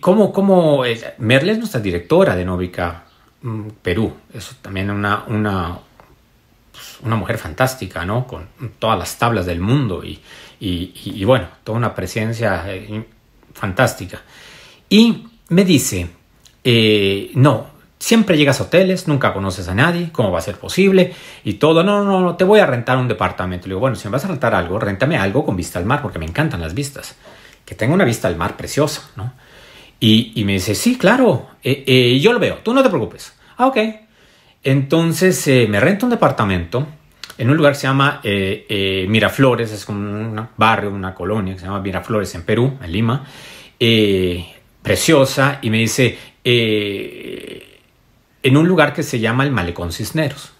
¿cómo, 0.00 0.32
cómo? 0.32 0.82
Merly 1.18 1.50
es 1.50 1.58
nuestra 1.58 1.80
directora 1.80 2.36
de 2.36 2.44
Novica 2.44 3.04
mm, 3.42 3.68
Perú, 3.82 4.12
es 4.34 4.56
también 4.60 4.90
una, 4.90 5.24
una, 5.26 5.78
pues, 6.70 6.98
una 7.02 7.16
mujer 7.16 7.38
fantástica, 7.38 8.04
¿no? 8.04 8.26
Con 8.26 8.48
todas 8.78 8.98
las 8.98 9.18
tablas 9.18 9.46
del 9.46 9.60
mundo 9.60 10.04
y, 10.04 10.20
y 10.60 11.24
bueno, 11.24 11.48
toda 11.64 11.78
una 11.78 11.94
presencia 11.94 12.64
fantástica. 13.54 14.22
Y 14.88 15.26
me 15.48 15.64
dice, 15.64 16.08
no, 17.34 17.72
Siempre 18.02 18.36
llegas 18.36 18.58
a 18.60 18.64
hoteles, 18.64 19.06
nunca 19.06 19.32
conoces 19.32 19.68
a 19.68 19.76
nadie, 19.76 20.10
¿cómo 20.10 20.32
va 20.32 20.40
a 20.40 20.42
ser 20.42 20.56
posible? 20.56 21.14
Y 21.44 21.52
todo, 21.52 21.84
no, 21.84 22.02
no, 22.02 22.20
no, 22.20 22.34
te 22.34 22.42
voy 22.42 22.58
a 22.58 22.66
rentar 22.66 22.98
un 22.98 23.06
departamento. 23.06 23.68
Le 23.68 23.74
digo, 23.74 23.78
bueno, 23.80 23.94
si 23.94 24.08
me 24.08 24.12
vas 24.14 24.24
a 24.24 24.28
rentar 24.28 24.56
algo, 24.56 24.80
rentame 24.80 25.16
algo 25.16 25.46
con 25.46 25.54
vista 25.54 25.78
al 25.78 25.84
mar, 25.84 26.02
porque 26.02 26.18
me 26.18 26.26
encantan 26.26 26.60
las 26.60 26.74
vistas. 26.74 27.14
Que 27.64 27.74
tenga 27.74 27.94
una 27.94 28.04
vista 28.04 28.28
al 28.28 28.36
mar 28.36 28.56
preciosa, 28.56 29.10
¿no? 29.16 29.32
Y, 30.04 30.42
me 30.44 30.54
dice, 30.54 30.74
sí, 30.74 30.98
claro, 30.98 31.46
eh, 31.62 31.84
eh, 31.86 32.18
yo 32.18 32.32
lo 32.32 32.40
veo, 32.40 32.56
tú 32.64 32.74
no 32.74 32.82
te 32.82 32.88
preocupes. 32.88 33.34
Ah, 33.56 33.68
ok. 33.68 33.78
Entonces 34.64 35.46
eh, 35.46 35.68
me 35.70 35.78
rento 35.78 36.06
un 36.06 36.10
departamento 36.10 36.88
en 37.38 37.48
un 37.48 37.56
lugar 37.56 37.74
que 37.74 37.78
se 37.78 37.86
llama 37.86 38.20
Miraflores, 38.24 39.70
es 39.70 39.84
como 39.84 40.00
un 40.00 40.48
barrio, 40.56 40.90
una 40.90 41.14
colonia 41.14 41.54
que 41.54 41.60
se 41.60 41.66
llama 41.66 41.80
Miraflores 41.80 42.34
en 42.34 42.42
Perú, 42.42 42.76
en 42.82 42.90
Lima. 42.90 43.24
preciosa, 44.82 45.60
y 45.62 45.70
me 45.70 45.78
dice, 45.78 46.18
en 48.42 48.56
un 48.56 48.66
lugar 48.66 48.92
que 48.92 49.04
se 49.04 49.20
llama 49.20 49.44
el 49.44 49.52
Malecón 49.52 49.92
Cisneros. 49.92 50.52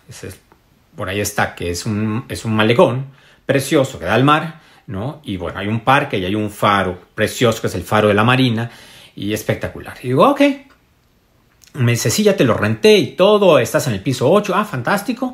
por 0.97 1.09
ahí 1.09 1.21
está, 1.21 1.57
que 1.57 1.71
es 1.71 1.85
un, 1.85 2.27
es 2.29 2.45
un 2.45 2.55
malecón 2.55 3.07
precioso 3.45 3.99
que 3.99 4.05
da 4.05 4.15
al 4.15 4.25
mar, 4.25 4.61
¿no? 4.93 5.21
Y 5.25 5.39
bueno, 5.39 5.59
hay 5.59 5.67
un 5.67 5.81
parque 5.81 6.19
y 6.19 6.25
hay 6.25 6.35
un 6.35 6.51
faro 6.51 6.97
precioso 7.15 7.61
que 7.63 7.67
es 7.67 7.75
el 7.75 7.83
faro 7.83 8.09
de 8.09 8.15
la 8.15 8.23
Marina 8.23 8.71
y 9.17 9.33
espectacular. 9.33 9.97
Y 10.03 10.09
digo, 10.09 10.29
ok. 10.29 10.41
Me 11.75 11.93
dice, 11.93 12.11
sí, 12.11 12.23
ya 12.23 12.37
te 12.37 12.45
lo 12.45 12.55
renté 12.55 12.99
y 12.99 13.17
todo, 13.17 13.59
estás 13.59 13.87
en 13.87 13.95
el 13.95 14.03
piso 14.03 14.31
8, 14.31 14.55
ah, 14.55 14.65
fantástico. 14.67 15.33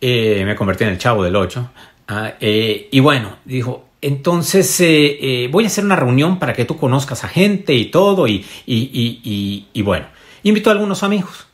Eh, 0.00 0.44
me 0.46 0.54
convertí 0.54 0.84
en 0.84 0.90
el 0.90 0.98
chavo 0.98 1.24
del 1.24 1.34
8. 1.34 1.70
Ah, 2.06 2.34
eh, 2.40 2.88
y 2.92 3.00
bueno, 3.00 3.38
dijo, 3.44 3.88
entonces 4.00 4.80
eh, 4.80 5.48
voy 5.50 5.64
a 5.64 5.66
hacer 5.66 5.84
una 5.84 5.96
reunión 5.96 6.38
para 6.38 6.52
que 6.52 6.64
tú 6.64 6.76
conozcas 6.76 7.24
a 7.24 7.28
gente 7.28 7.74
y 7.74 7.86
todo. 7.86 8.28
Y, 8.28 8.46
y, 8.64 9.66
y 9.72 9.82
bueno, 9.82 10.06
invito 10.44 10.70
a 10.70 10.74
algunos 10.74 11.02
amigos. 11.02 11.48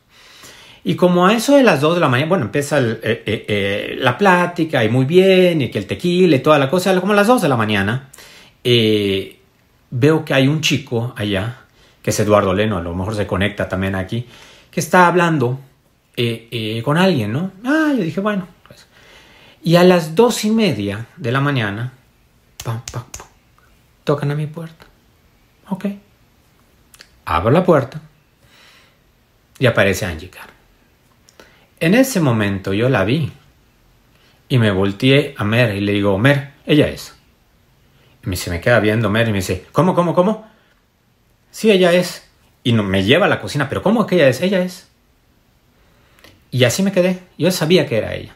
Y 0.85 0.95
como 0.95 1.27
a 1.27 1.35
eso 1.35 1.57
de 1.57 1.63
las 1.63 1.81
2 1.81 1.95
de 1.95 2.01
la 2.01 2.09
mañana, 2.09 2.29
bueno, 2.29 2.45
empieza 2.47 2.79
eh, 2.79 2.99
eh, 3.03 3.45
eh, 3.49 3.97
la 3.99 4.17
plática 4.17 4.85
y 4.85 4.89
muy 4.89 5.05
bien, 5.05 5.61
y 5.61 5.71
que 5.71 5.79
el 5.79 5.87
tequila 5.87 6.37
y 6.37 6.41
toda 6.41 6.59
la 6.59 6.71
cosa, 6.71 6.99
como 7.01 7.13
a 7.13 7.17
las 7.17 7.27
2 7.27 7.43
de 7.43 7.49
la 7.49 7.57
mañana, 7.57 8.09
veo 9.91 10.25
que 10.25 10.35
hay 10.35 10.49
un 10.49 10.61
chico 10.61 11.13
allá, 11.17 11.61
que 12.03 12.11
es 12.11 12.21
Eduardo 12.21 12.55
Leno, 12.55 12.79
a 12.79 12.83
lo 12.83 12.95
mejor 12.95 13.15
se 13.15 13.27
conecta 13.27 13.69
también 13.69 13.95
aquí, 13.95 14.27
que 14.71 14.81
está 14.81 15.07
hablando 15.07 15.59
con 16.85 16.97
alguien, 16.97 17.33
¿no? 17.33 17.53
Ah, 17.65 17.93
yo 17.97 18.03
dije, 18.03 18.21
bueno, 18.21 18.49
pues. 18.67 18.87
Y 19.63 19.77
a 19.77 19.85
las 19.85 20.15
dos 20.15 20.45
y 20.45 20.51
media 20.51 21.07
de 21.17 21.33
la 21.33 21.41
mañana, 21.41 21.93
pam, 22.65 22.83
pam, 22.93 23.05
pam, 23.17 23.27
tocan 24.05 24.31
a 24.31 24.35
mi 24.35 24.47
puerta. 24.47 24.87
Ok. 25.69 25.87
Abro 27.25 27.51
la 27.51 27.63
puerta 27.63 28.01
y 29.59 29.67
aparece 29.67 30.07
Angie 30.07 30.31
Carr. 30.31 30.58
En 31.81 31.95
ese 31.95 32.21
momento 32.21 32.73
yo 32.73 32.89
la 32.89 33.05
vi 33.05 33.31
y 34.49 34.59
me 34.59 34.71
volteé 34.71 35.35
a 35.37 35.45
Mer 35.45 35.77
y 35.77 35.81
le 35.81 35.93
digo, 35.93 36.19
Mer, 36.19 36.53
ella 36.67 36.89
es. 36.89 37.15
Y 38.27 38.37
se 38.37 38.51
me 38.51 38.61
queda 38.61 38.81
viendo 38.81 39.11
Mer 39.11 39.29
y 39.29 39.33
me 39.33 39.39
dice, 39.39 39.67
¿cómo, 39.73 39.95
cómo, 39.95 40.15
cómo? 40.15 40.49
Sí, 41.51 41.71
ella 41.71 41.93
es. 41.93 42.29
Y 42.65 42.73
me 42.73 43.05
lleva 43.05 43.27
a 43.27 43.29
la 43.29 43.41
cocina, 43.41 43.69
pero 43.69 43.83
¿cómo 43.83 44.07
que 44.07 44.17
ella 44.17 44.29
es? 44.29 44.41
Ella 44.41 44.61
es. 44.61 44.89
Y 46.51 46.65
así 46.65 46.83
me 46.83 46.93
quedé. 46.93 47.21
Yo 47.37 47.51
sabía 47.51 47.87
que 47.87 47.99
era 47.99 48.15
ella. 48.15 48.35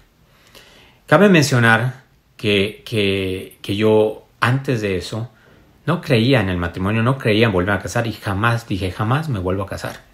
Cabe 1.06 1.28
mencionar 1.28 2.02
que, 2.37 2.82
que, 2.87 3.58
que 3.61 3.76
yo 3.76 4.25
antes 4.40 4.80
de 4.80 4.96
eso 4.96 5.30
no 5.84 6.00
creía 6.00 6.40
en 6.40 6.49
el 6.49 6.56
matrimonio, 6.56 7.02
no 7.02 7.18
creía 7.18 7.46
en 7.46 7.52
volver 7.52 7.75
a 7.75 7.80
casar 7.80 8.06
y 8.06 8.12
jamás 8.12 8.66
dije, 8.68 8.92
jamás 8.92 9.28
me 9.28 9.40
vuelvo 9.40 9.64
a 9.64 9.66
casar. 9.66 10.12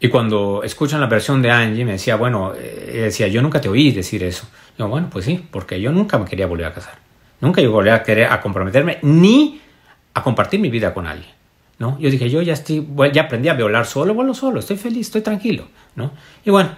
Y 0.00 0.08
cuando 0.08 0.62
escuchan 0.62 1.00
la 1.00 1.06
versión 1.06 1.42
de 1.42 1.50
Angie, 1.50 1.84
me 1.84 1.92
decía, 1.92 2.16
bueno, 2.16 2.52
eh, 2.54 3.00
decía, 3.04 3.26
yo 3.26 3.42
nunca 3.42 3.60
te 3.60 3.68
oí 3.68 3.90
decir 3.90 4.22
eso. 4.22 4.46
Digo, 4.76 4.88
bueno, 4.88 5.08
pues 5.10 5.24
sí, 5.24 5.44
porque 5.50 5.80
yo 5.80 5.90
nunca 5.90 6.18
me 6.18 6.24
quería 6.24 6.46
volver 6.46 6.66
a 6.66 6.72
casar. 6.72 6.98
Nunca 7.40 7.60
yo 7.60 7.72
volví 7.72 7.90
a 7.90 8.02
querer 8.02 8.30
a 8.30 8.40
comprometerme 8.40 8.98
ni 9.02 9.60
a 10.14 10.22
compartir 10.22 10.60
mi 10.60 10.70
vida 10.70 10.94
con 10.94 11.06
alguien. 11.06 11.30
¿no? 11.78 11.98
Yo 11.98 12.10
dije, 12.10 12.30
yo 12.30 12.42
ya, 12.42 12.52
estoy, 12.52 12.86
ya 13.12 13.22
aprendí 13.22 13.48
a 13.48 13.54
volar 13.54 13.86
solo, 13.86 14.14
vuelo 14.14 14.34
solo, 14.34 14.60
estoy 14.60 14.76
feliz, 14.76 15.06
estoy 15.06 15.22
tranquilo. 15.22 15.66
¿no? 15.96 16.12
Y 16.44 16.50
bueno, 16.50 16.70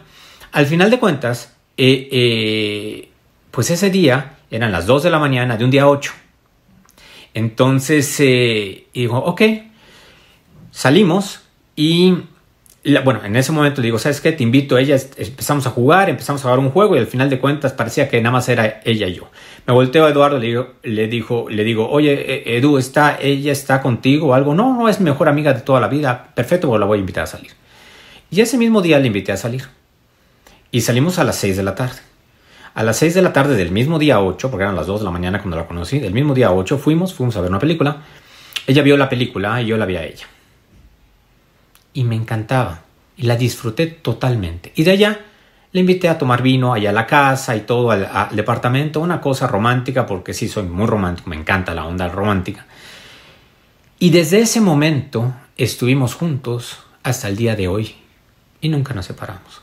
al 0.52 0.66
final 0.66 0.90
de 0.90 0.98
cuentas, 0.98 1.56
eh, 1.76 2.08
eh, 2.10 3.08
pues 3.50 3.70
ese 3.70 3.90
día 3.90 4.38
eran 4.50 4.72
las 4.72 4.86
2 4.86 5.02
de 5.02 5.10
la 5.10 5.18
mañana 5.18 5.58
de 5.58 5.64
un 5.64 5.70
día 5.70 5.88
8. 5.88 6.12
Entonces, 7.32 8.18
digo, 8.92 9.18
ok, 9.18 9.42
salimos 10.70 11.42
y 11.76 12.14
bueno, 13.04 13.20
en 13.24 13.36
ese 13.36 13.52
momento 13.52 13.82
digo, 13.82 13.98
¿sabes 13.98 14.22
qué? 14.22 14.32
Te 14.32 14.42
invito 14.42 14.76
a 14.76 14.80
ella, 14.80 14.96
empezamos 15.16 15.66
a 15.66 15.70
jugar, 15.70 16.08
empezamos 16.08 16.40
a 16.40 16.44
jugar 16.44 16.58
un 16.60 16.70
juego 16.70 16.96
y 16.96 16.98
al 16.98 17.06
final 17.06 17.28
de 17.28 17.38
cuentas 17.38 17.74
parecía 17.74 18.08
que 18.08 18.20
nada 18.22 18.32
más 18.32 18.48
era 18.48 18.80
ella 18.84 19.06
y 19.06 19.16
yo. 19.16 19.30
Me 19.66 19.74
volteo 19.74 20.06
a 20.06 20.10
Eduardo, 20.10 20.38
le 20.38 20.46
digo, 20.46 20.72
le, 20.82 21.06
dijo, 21.06 21.50
le 21.50 21.62
digo 21.64 21.90
oye, 21.90 22.12
e, 22.12 22.56
Edu, 22.56 22.78
¿está, 22.78 23.18
¿ella 23.20 23.52
está 23.52 23.82
contigo 23.82 24.28
o 24.28 24.34
algo? 24.34 24.54
No, 24.54 24.74
no, 24.74 24.88
es 24.88 24.98
mejor 25.00 25.28
amiga 25.28 25.52
de 25.52 25.60
toda 25.60 25.78
la 25.78 25.88
vida. 25.88 26.32
Perfecto, 26.34 26.68
pues 26.68 26.80
la 26.80 26.86
voy 26.86 26.96
a 26.96 27.00
invitar 27.00 27.24
a 27.24 27.26
salir. 27.26 27.52
Y 28.30 28.40
ese 28.40 28.56
mismo 28.56 28.80
día 28.80 28.98
le 28.98 29.08
invité 29.08 29.32
a 29.32 29.36
salir. 29.36 29.64
Y 30.72 30.80
salimos 30.80 31.18
a 31.18 31.24
las 31.24 31.36
6 31.36 31.58
de 31.58 31.62
la 31.62 31.74
tarde. 31.74 31.98
A 32.72 32.82
las 32.82 32.96
6 32.96 33.14
de 33.14 33.22
la 33.22 33.34
tarde 33.34 33.56
del 33.56 33.72
mismo 33.72 33.98
día 33.98 34.20
8, 34.20 34.50
porque 34.50 34.62
eran 34.62 34.76
las 34.76 34.86
2 34.86 35.00
de 35.00 35.04
la 35.04 35.10
mañana 35.10 35.40
cuando 35.40 35.58
la 35.58 35.66
conocí, 35.66 35.98
del 35.98 36.14
mismo 36.14 36.32
día 36.34 36.50
8 36.52 36.78
fuimos, 36.78 37.12
fuimos 37.12 37.36
a 37.36 37.42
ver 37.42 37.50
una 37.50 37.58
película. 37.58 37.98
Ella 38.66 38.82
vio 38.82 38.96
la 38.96 39.08
película 39.08 39.60
y 39.60 39.66
yo 39.66 39.76
la 39.76 39.84
vi 39.84 39.96
a 39.96 40.04
ella 40.04 40.26
y 41.92 42.04
me 42.04 42.16
encantaba 42.16 42.82
y 43.16 43.24
la 43.24 43.36
disfruté 43.36 43.86
totalmente. 43.86 44.72
Y 44.76 44.84
de 44.84 44.92
allá 44.92 45.20
le 45.72 45.80
invité 45.80 46.08
a 46.08 46.18
tomar 46.18 46.42
vino 46.42 46.72
allá 46.72 46.90
a 46.90 46.92
la 46.92 47.06
casa 47.06 47.54
y 47.54 47.60
todo 47.60 47.90
al, 47.90 48.28
departamento, 48.32 49.00
una 49.00 49.20
cosa 49.20 49.46
romántica 49.46 50.06
porque 50.06 50.34
sí 50.34 50.48
soy 50.48 50.64
muy 50.64 50.86
romántico, 50.86 51.30
me 51.30 51.36
encanta 51.36 51.74
la 51.74 51.84
onda 51.84 52.08
romántica. 52.08 52.66
Y 53.98 54.10
desde 54.10 54.40
ese 54.40 54.60
momento 54.60 55.32
estuvimos 55.56 56.14
juntos 56.14 56.80
hasta 57.02 57.28
el 57.28 57.36
día 57.36 57.54
de 57.54 57.68
hoy 57.68 57.94
y 58.60 58.68
nunca 58.68 58.94
nos 58.94 59.06
separamos. 59.06 59.62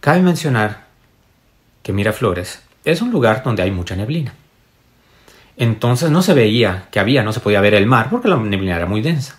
Cabe 0.00 0.20
mencionar 0.20 0.86
que 1.82 1.92
Miraflores 1.92 2.62
es 2.84 3.02
un 3.02 3.10
lugar 3.10 3.42
donde 3.44 3.62
hay 3.62 3.70
mucha 3.70 3.94
neblina. 3.94 4.34
Entonces 5.56 6.10
no 6.10 6.22
se 6.22 6.34
veía 6.34 6.88
que 6.90 6.98
había, 6.98 7.22
no 7.22 7.32
se 7.32 7.40
podía 7.40 7.60
ver 7.60 7.74
el 7.74 7.86
mar 7.86 8.08
porque 8.10 8.28
la 8.28 8.36
neblina 8.36 8.76
era 8.76 8.86
muy 8.86 9.02
densa. 9.02 9.38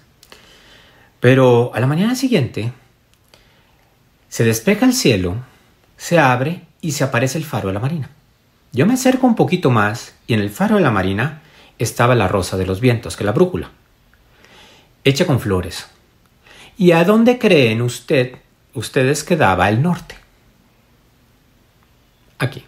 Pero 1.23 1.71
a 1.73 1.79
la 1.79 1.87
mañana 1.87 2.15
siguiente 2.15 2.73
se 4.27 4.43
despeja 4.43 4.85
el 4.85 4.91
cielo, 4.91 5.37
se 5.95 6.19
abre 6.19 6.63
y 6.81 6.91
se 6.91 7.05
aparece 7.05 7.37
el 7.37 7.45
faro 7.45 7.69
de 7.69 7.73
la 7.73 7.79
marina. 7.79 8.09
Yo 8.73 8.85
me 8.85 8.95
acerco 8.95 9.25
un 9.25 9.35
poquito 9.35 9.71
más 9.71 10.15
y 10.27 10.33
en 10.33 10.41
el 10.41 10.49
faro 10.49 10.75
de 10.75 10.81
la 10.81 10.91
marina 10.91 11.41
estaba 11.79 12.13
la 12.13 12.27
rosa 12.27 12.57
de 12.57 12.65
los 12.65 12.81
vientos, 12.81 13.15
que 13.15 13.23
es 13.23 13.25
la 13.25 13.31
brújula. 13.31 13.71
hecha 15.05 15.25
con 15.25 15.39
flores. 15.39 15.87
¿Y 16.75 16.91
a 16.91 17.05
dónde 17.05 17.39
creen 17.39 17.81
usted, 17.81 18.35
ustedes 18.73 19.23
que 19.23 19.37
daba 19.37 19.69
el 19.69 19.81
norte? 19.81 20.15
Aquí. 22.37 22.65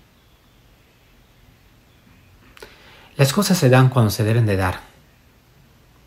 Las 3.18 3.34
cosas 3.34 3.58
se 3.58 3.68
dan 3.68 3.90
cuando 3.90 4.12
se 4.12 4.24
deben 4.24 4.46
de 4.46 4.56
dar. 4.56 4.80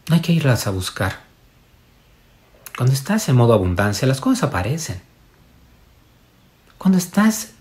No 0.08 0.14
hay 0.14 0.22
que 0.22 0.32
irlas 0.32 0.66
a 0.66 0.70
buscar. 0.70 1.27
Cuando 2.78 2.94
estás 2.94 3.28
en 3.28 3.34
modo 3.34 3.54
abundancia, 3.54 4.06
las 4.06 4.20
cosas 4.20 4.44
aparecen. 4.44 5.00
Cuando 6.78 6.96
estás 6.96 7.54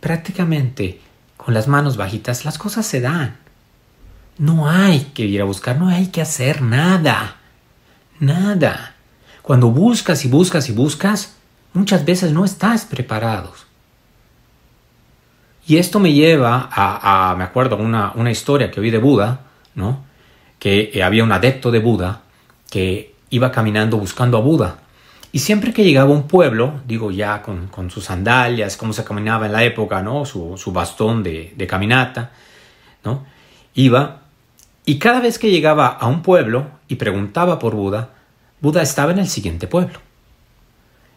prácticamente 0.00 0.98
con 1.36 1.52
las 1.52 1.68
manos 1.68 1.98
bajitas, 1.98 2.46
las 2.46 2.56
cosas 2.56 2.86
se 2.86 3.02
dan. 3.02 3.36
No 4.38 4.66
hay 4.66 5.10
que 5.12 5.26
ir 5.26 5.42
a 5.42 5.44
buscar, 5.44 5.78
no 5.78 5.90
hay 5.90 6.06
que 6.06 6.22
hacer 6.22 6.62
nada. 6.62 7.36
Nada. 8.18 8.94
Cuando 9.42 9.70
buscas 9.72 10.24
y 10.24 10.28
buscas 10.28 10.70
y 10.70 10.72
buscas, 10.72 11.34
muchas 11.74 12.06
veces 12.06 12.32
no 12.32 12.46
estás 12.46 12.86
preparado. 12.86 13.52
Y 15.66 15.76
esto 15.76 16.00
me 16.00 16.14
lleva 16.14 16.70
a, 16.72 17.34
me 17.36 17.44
acuerdo, 17.44 17.76
una, 17.76 18.12
una 18.14 18.30
historia 18.30 18.70
que 18.70 18.80
oí 18.80 18.90
de 18.90 18.96
Buda, 18.96 19.40
¿no? 19.74 20.02
Que 20.58 20.92
eh, 20.94 21.02
había 21.02 21.24
un 21.24 21.32
adepto 21.32 21.70
de 21.70 21.80
Buda 21.80 22.22
que 22.70 23.09
iba 23.30 23.50
caminando 23.50 23.96
buscando 23.96 24.36
a 24.36 24.40
Buda. 24.40 24.78
Y 25.32 25.38
siempre 25.38 25.72
que 25.72 25.84
llegaba 25.84 26.10
a 26.10 26.14
un 26.16 26.24
pueblo, 26.24 26.80
digo 26.86 27.10
ya 27.10 27.42
con, 27.42 27.90
sus 27.90 28.04
sandalias, 28.04 28.76
cómo 28.76 28.92
se 28.92 29.04
caminaba 29.04 29.46
en 29.46 29.52
la 29.52 29.64
época, 29.64 30.02
¿no? 30.02 30.24
Su, 30.24 30.72
bastón 30.72 31.22
de, 31.22 31.54
de, 31.56 31.66
caminata, 31.66 32.32
¿no? 33.04 33.24
Iba 33.74 34.22
y 34.84 34.98
cada 34.98 35.20
vez 35.20 35.38
que 35.38 35.50
llegaba 35.50 35.86
a 35.86 36.08
un 36.08 36.22
pueblo 36.22 36.66
y 36.88 36.96
preguntaba 36.96 37.58
por 37.58 37.74
Buda, 37.74 38.10
Buda 38.60 38.82
estaba 38.82 39.12
en 39.12 39.20
el 39.20 39.28
siguiente 39.28 39.68
pueblo. 39.68 40.00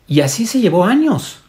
Y 0.08 0.22
así 0.22 0.46
se 0.46 0.60
llevó 0.60 0.86
años 0.86 1.44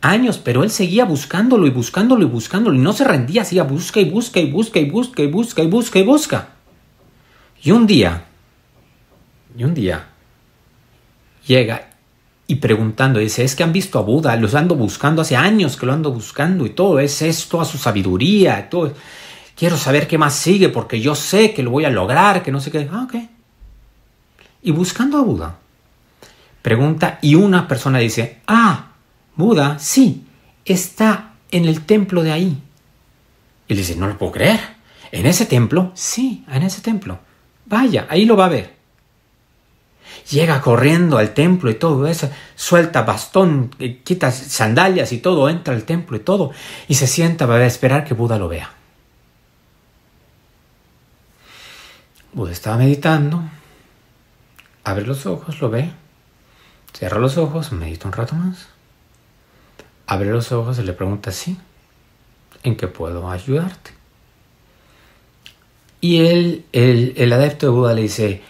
años, 0.00 0.38
pero 0.38 0.62
él 0.62 0.70
seguía 0.70 1.04
buscándolo 1.04 1.66
y 1.66 1.70
buscándolo 1.70 2.22
y 2.22 2.26
buscándolo 2.26 2.76
y 2.76 2.80
no 2.80 2.92
se 2.92 3.04
rendía, 3.04 3.42
hacía 3.42 3.64
busca 3.64 4.00
y 4.00 4.08
busca 4.08 4.40
y 4.40 4.50
busca 4.50 4.78
y 4.78 4.88
busca 4.88 5.22
y 5.22 5.26
busca 5.26 5.62
y 5.62 5.66
busca 5.66 5.98
y 5.98 6.04
busca. 6.04 6.48
Y 7.62 7.72
un 7.72 7.86
día, 7.86 8.24
y 9.58 9.64
un 9.64 9.74
día, 9.74 10.06
llega 11.44 11.90
y 12.46 12.54
preguntando, 12.54 13.18
dice, 13.18 13.42
es 13.42 13.56
que 13.56 13.64
han 13.64 13.72
visto 13.72 13.98
a 13.98 14.02
Buda, 14.02 14.36
los 14.36 14.54
ando 14.54 14.76
buscando 14.76 15.20
hace 15.20 15.34
años 15.34 15.76
que 15.76 15.84
lo 15.84 15.92
ando 15.92 16.12
buscando 16.12 16.64
y 16.64 16.70
todo, 16.70 17.00
es 17.00 17.20
esto 17.22 17.60
a 17.60 17.64
su 17.64 17.76
sabiduría, 17.76 18.70
todo. 18.70 18.94
Quiero 19.56 19.76
saber 19.76 20.06
qué 20.06 20.16
más 20.16 20.34
sigue 20.34 20.68
porque 20.68 21.00
yo 21.00 21.16
sé 21.16 21.52
que 21.52 21.64
lo 21.64 21.72
voy 21.72 21.84
a 21.84 21.90
lograr, 21.90 22.44
que 22.44 22.52
no 22.52 22.60
sé 22.60 22.70
qué. 22.70 22.88
Ah, 22.90 23.02
ok. 23.02 23.16
Y 24.62 24.70
buscando 24.70 25.18
a 25.18 25.22
Buda, 25.22 25.58
pregunta 26.62 27.18
y 27.20 27.34
una 27.34 27.66
persona 27.66 27.98
dice, 27.98 28.38
ah, 28.46 28.92
Buda, 29.34 29.80
sí, 29.80 30.24
está 30.64 31.32
en 31.50 31.64
el 31.64 31.84
templo 31.84 32.22
de 32.22 32.30
ahí. 32.30 32.62
Y 33.66 33.74
le 33.74 33.80
dice, 33.80 33.96
no 33.96 34.06
lo 34.06 34.16
puedo 34.16 34.32
creer. 34.32 34.60
¿En 35.10 35.26
ese 35.26 35.46
templo? 35.46 35.90
Sí, 35.94 36.44
en 36.48 36.62
ese 36.62 36.80
templo. 36.80 37.18
Vaya, 37.66 38.06
ahí 38.08 38.24
lo 38.24 38.36
va 38.36 38.46
a 38.46 38.50
ver. 38.50 38.77
Llega 40.30 40.60
corriendo 40.60 41.18
al 41.18 41.32
templo 41.32 41.70
y 41.70 41.74
todo 41.74 42.06
eso, 42.06 42.30
suelta 42.54 43.02
bastón, 43.02 43.70
eh, 43.78 44.02
quita 44.02 44.30
sandalias 44.30 45.12
y 45.12 45.18
todo, 45.18 45.48
entra 45.48 45.74
al 45.74 45.84
templo 45.84 46.16
y 46.16 46.20
todo, 46.20 46.52
y 46.86 46.94
se 46.94 47.06
sienta 47.06 47.46
para 47.46 47.64
esperar 47.66 48.04
que 48.04 48.14
Buda 48.14 48.38
lo 48.38 48.48
vea. 48.48 48.70
Buda 52.32 52.52
estaba 52.52 52.76
meditando, 52.76 53.42
abre 54.84 55.06
los 55.06 55.24
ojos, 55.24 55.60
lo 55.60 55.70
ve, 55.70 55.90
cierra 56.92 57.18
los 57.18 57.38
ojos, 57.38 57.72
medita 57.72 58.06
un 58.06 58.12
rato 58.12 58.34
más 58.34 58.68
abre 60.08 60.30
los 60.30 60.50
ojos 60.52 60.78
y 60.78 60.82
le 60.82 60.94
pregunta, 60.94 61.30
sí, 61.30 61.56
¿en 62.62 62.76
qué 62.76 62.88
puedo 62.88 63.30
ayudarte? 63.30 63.92
Y 66.00 66.26
él, 66.26 66.64
el, 66.72 67.12
el 67.16 67.32
adepto 67.32 67.66
de 67.66 67.72
Buda 67.72 67.92
le 67.92 68.02
dice, 68.02 68.42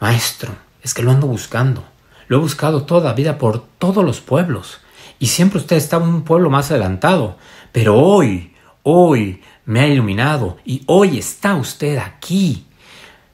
maestro, 0.00 0.56
es 0.82 0.94
que 0.94 1.02
lo 1.02 1.10
ando 1.10 1.26
buscando. 1.26 1.84
Lo 2.28 2.36
he 2.36 2.40
buscado 2.40 2.84
toda 2.84 3.14
vida 3.14 3.38
por 3.38 3.64
todos 3.78 4.04
los 4.04 4.20
pueblos. 4.20 4.80
Y 5.18 5.26
siempre 5.26 5.58
usted 5.58 5.76
estaba 5.76 6.04
en 6.04 6.12
un 6.12 6.22
pueblo 6.22 6.50
más 6.50 6.70
adelantado. 6.70 7.36
Pero 7.72 7.96
hoy, 7.96 8.54
hoy 8.82 9.42
me 9.64 9.80
ha 9.80 9.86
iluminado 9.86 10.58
y 10.64 10.82
hoy 10.86 11.18
está 11.18 11.56
usted 11.56 11.98
aquí. 11.98 12.66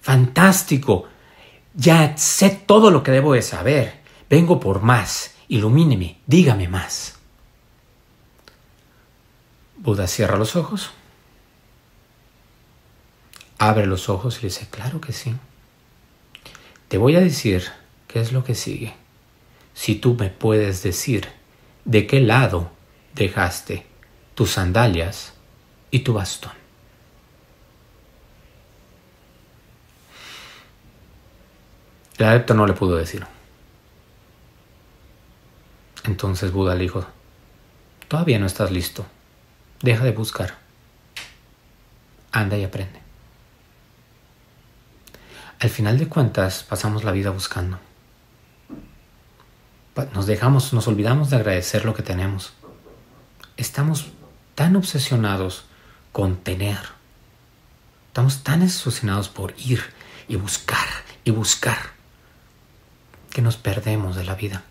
Fantástico. 0.01 1.07
Ya 1.75 2.17
sé 2.17 2.51
todo 2.51 2.91
lo 2.91 3.03
que 3.03 3.11
debo 3.11 3.35
de 3.35 3.43
saber. 3.43 4.01
Vengo 4.31 4.61
por 4.61 4.83
más. 4.83 5.35
Ilumíneme, 5.49 6.19
dígame 6.27 6.69
más. 6.69 7.15
Buda 9.85 10.07
cierra 10.07 10.39
los 10.39 10.57
ojos, 10.57 10.93
abre 13.59 13.85
los 13.85 14.09
ojos 14.09 14.39
y 14.39 14.47
dice, 14.47 14.67
claro 14.71 14.99
que 14.99 15.13
sí. 15.13 15.35
Te 16.89 16.99
voy 16.99 17.17
a 17.17 17.21
decir 17.21 17.65
qué 18.09 18.21
es 18.21 18.33
lo 18.33 18.45
que 18.45 18.55
sigue. 18.55 18.95
Si 19.75 19.97
tú 19.97 20.15
me 20.15 20.31
puedes 20.31 20.83
decir 20.83 21.29
de 21.85 22.07
qué 22.07 22.21
lado 22.21 22.71
dejaste 23.15 23.87
tus 24.35 24.53
sandalias 24.53 25.35
y 25.91 26.01
tu 26.01 26.13
bastón. 26.13 26.53
El 32.19 32.27
adepto 32.27 32.55
no 32.55 32.67
le 32.67 32.75
pudo 32.75 32.97
decir. 32.97 33.27
Entonces 36.05 36.53
Buda 36.53 36.75
le 36.75 36.83
dijo, 36.83 37.05
todavía 38.09 38.39
no 38.39 38.47
estás 38.47 38.71
listo. 38.71 39.05
Deja 39.83 40.05
de 40.05 40.13
buscar. 40.13 40.55
Anda 42.31 42.57
y 42.57 42.65
aprende. 42.65 43.04
Al 45.61 45.71
final 45.71 45.99
de 45.99 46.09
cuentas, 46.09 46.63
pasamos 46.63 47.05
la 47.05 47.13
vida 47.13 47.31
buscando. 47.31 47.79
Nos 50.13 50.27
dejamos, 50.27 50.73
nos 50.73 50.89
olvidamos 50.89 51.31
de 51.31 51.37
agradecer 51.37 51.85
lo 51.85 51.95
que 51.95 52.03
tenemos. 52.03 52.53
Estamos 53.57 54.07
tan 54.55 54.77
obsesionados 54.77 55.65
con 56.13 56.37
tener. 56.37 56.79
Estamos 58.09 58.43
tan 58.43 58.63
obsesionados 58.63 59.29
por 59.29 59.55
ir 59.59 59.81
y 60.29 60.37
buscar 60.37 60.87
y 61.25 61.31
buscar 61.31 61.79
que 63.31 63.43
nos 63.43 63.57
perdemos 63.57 64.17
de 64.17 64.25
la 64.25 64.35
vida. 64.35 64.65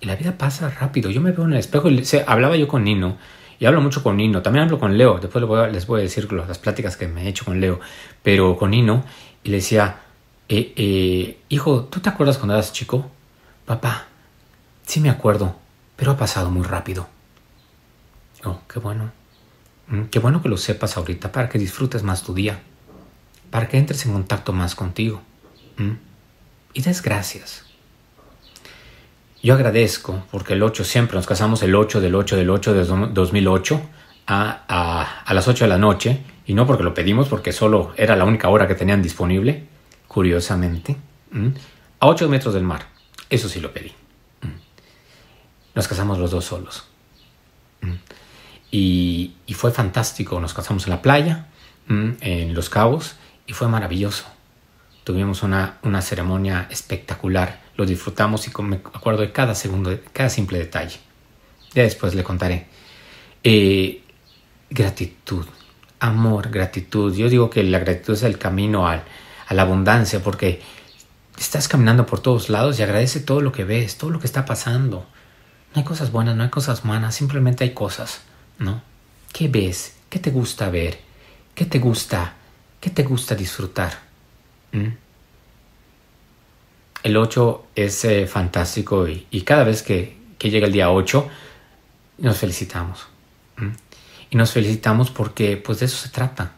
Y 0.00 0.06
la 0.06 0.16
vida 0.16 0.38
pasa 0.38 0.68
rápido. 0.70 1.10
Yo 1.10 1.20
me 1.20 1.32
veo 1.32 1.44
en 1.44 1.52
el 1.52 1.58
espejo 1.58 1.88
y 1.88 2.04
hablaba 2.26 2.56
yo 2.56 2.68
con 2.68 2.84
Nino 2.84 3.16
y 3.58 3.66
hablo 3.66 3.80
mucho 3.80 4.02
con 4.02 4.16
Nino, 4.16 4.42
también 4.42 4.64
hablo 4.64 4.78
con 4.78 4.96
Leo, 4.96 5.18
después 5.18 5.44
les 5.72 5.86
voy 5.86 6.00
a 6.00 6.02
decir 6.02 6.30
las 6.32 6.58
pláticas 6.58 6.96
que 6.96 7.08
me 7.08 7.24
he 7.24 7.28
hecho 7.28 7.44
con 7.44 7.60
Leo, 7.60 7.80
pero 8.22 8.56
con 8.56 8.70
Nino, 8.70 9.04
y 9.42 9.50
le 9.50 9.56
decía, 9.56 10.00
eh, 10.48 10.72
eh, 10.76 11.38
hijo, 11.48 11.84
¿tú 11.84 12.00
te 12.00 12.08
acuerdas 12.08 12.38
cuando 12.38 12.54
eras 12.54 12.72
chico? 12.72 13.10
Papá, 13.64 14.06
sí 14.84 15.00
me 15.00 15.10
acuerdo, 15.10 15.56
pero 15.96 16.12
ha 16.12 16.16
pasado 16.16 16.50
muy 16.50 16.62
rápido. 16.62 17.08
Oh, 18.44 18.60
qué 18.68 18.78
bueno. 18.78 19.10
Mm, 19.88 20.04
qué 20.04 20.18
bueno 20.18 20.42
que 20.42 20.48
lo 20.48 20.56
sepas 20.56 20.96
ahorita 20.96 21.32
para 21.32 21.48
que 21.48 21.58
disfrutes 21.58 22.02
más 22.02 22.22
tu 22.22 22.34
día, 22.34 22.60
para 23.50 23.68
que 23.68 23.78
entres 23.78 24.04
en 24.06 24.12
contacto 24.12 24.52
más 24.52 24.74
contigo. 24.74 25.22
Mm, 25.78 25.92
y 26.74 26.82
des 26.82 27.02
gracias. 27.02 27.65
Yo 29.46 29.54
agradezco 29.54 30.24
porque 30.32 30.54
el 30.54 30.62
8 30.64 30.82
siempre 30.82 31.14
nos 31.14 31.24
casamos 31.24 31.62
el 31.62 31.72
8 31.72 32.00
del 32.00 32.16
8 32.16 32.36
del 32.36 32.50
8 32.50 32.74
de 32.74 32.84
2008 32.84 33.80
a, 34.26 35.22
a, 35.24 35.34
las 35.34 35.46
8 35.46 35.66
de 35.66 35.68
la 35.68 35.78
noche 35.78 36.18
y 36.46 36.54
no 36.54 36.66
porque 36.66 36.82
lo 36.82 36.92
pedimos 36.92 37.28
porque 37.28 37.52
solo 37.52 37.92
era 37.96 38.16
la 38.16 38.24
única 38.24 38.48
hora 38.48 38.66
que 38.66 38.74
tenían 38.74 39.02
disponible, 39.02 39.62
curiosamente, 40.08 40.96
a 42.00 42.08
8 42.08 42.28
metros 42.28 42.54
del 42.54 42.64
mar. 42.64 42.88
Eso 43.30 43.48
sí 43.48 43.60
lo 43.60 43.72
pedí. 43.72 43.92
Nos 45.76 45.86
casamos 45.86 46.18
los 46.18 46.32
dos 46.32 46.44
solos. 46.44 46.88
Y, 48.72 49.32
fue 49.54 49.70
fantástico. 49.70 50.40
Nos 50.40 50.54
casamos 50.54 50.88
en 50.88 50.90
la 50.90 51.02
playa, 51.02 51.46
en 51.88 52.52
Los 52.52 52.68
Cabos, 52.68 53.14
y 53.46 53.52
fue 53.52 53.68
maravilloso. 53.68 54.26
Tuvimos 55.06 55.44
una, 55.44 55.78
una 55.84 56.02
ceremonia 56.02 56.66
espectacular 56.68 57.66
lo 57.76 57.84
disfrutamos 57.84 58.46
y 58.48 58.62
me 58.62 58.76
acuerdo 58.76 59.20
de 59.20 59.32
cada 59.32 59.54
segundo, 59.54 59.90
de 59.90 60.00
cada 60.00 60.30
simple 60.30 60.58
detalle. 60.58 60.98
Ya 61.74 61.82
después 61.82 62.14
le 62.14 62.24
contaré. 62.24 62.66
Eh, 63.44 64.02
gratitud, 64.70 65.44
amor, 66.00 66.50
gratitud. 66.50 67.14
Yo 67.14 67.28
digo 67.28 67.50
que 67.50 67.62
la 67.62 67.78
gratitud 67.78 68.14
es 68.14 68.22
el 68.22 68.38
camino 68.38 68.88
a 68.88 69.04
la 69.50 69.62
abundancia 69.62 70.22
porque 70.22 70.62
estás 71.38 71.68
caminando 71.68 72.06
por 72.06 72.20
todos 72.20 72.48
lados 72.48 72.78
y 72.78 72.82
agradece 72.82 73.20
todo 73.20 73.42
lo 73.42 73.52
que 73.52 73.64
ves, 73.64 73.98
todo 73.98 74.10
lo 74.10 74.20
que 74.20 74.26
está 74.26 74.46
pasando. 74.46 75.06
No 75.74 75.80
hay 75.80 75.84
cosas 75.84 76.10
buenas, 76.10 76.34
no 76.34 76.44
hay 76.44 76.50
cosas 76.50 76.86
malas, 76.86 77.14
simplemente 77.14 77.64
hay 77.64 77.74
cosas, 77.74 78.22
¿no? 78.58 78.82
¿Qué 79.32 79.48
ves? 79.48 79.96
¿Qué 80.08 80.18
te 80.18 80.30
gusta 80.30 80.70
ver? 80.70 80.98
¿Qué 81.54 81.66
te 81.66 81.78
gusta? 81.78 82.34
¿Qué 82.80 82.88
te 82.88 83.02
gusta 83.02 83.34
disfrutar? 83.34 84.05
El 87.02 87.16
8 87.16 87.66
es 87.76 88.04
eh, 88.04 88.26
fantástico 88.26 89.06
y, 89.08 89.42
cada 89.42 89.64
vez 89.64 89.82
que, 89.82 90.16
llega 90.40 90.66
el 90.66 90.72
día 90.72 90.90
8 90.90 91.28
nos 92.18 92.38
felicitamos. 92.38 93.06
Y 94.30 94.36
nos 94.36 94.52
felicitamos 94.52 95.10
porque 95.10 95.56
pues 95.56 95.80
de 95.80 95.86
eso 95.86 95.96
se 95.96 96.08
trata, 96.08 96.52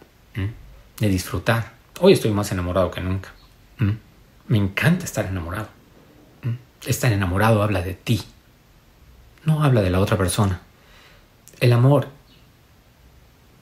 de 0.99 1.09
disfrutar. 1.09 1.73
Hoy 2.01 2.15
estoy 2.15 2.31
más 2.31 2.51
enamorado 2.51 2.91
que 2.91 3.01
nunca. 3.01 3.31
Me 4.47 4.59
encanta 4.59 5.05
estar 5.05 5.27
enamorado. 5.27 5.69
Estar 6.87 7.13
enamorado 7.13 7.63
habla 7.63 7.83
de 7.83 7.95
ti, 7.95 8.23
no 9.45 9.63
habla 9.65 9.83
de 9.83 9.91
la 9.91 10.01
otra 10.01 10.17
persona. 10.17 10.61
El 11.61 11.73
amor, 11.73 12.09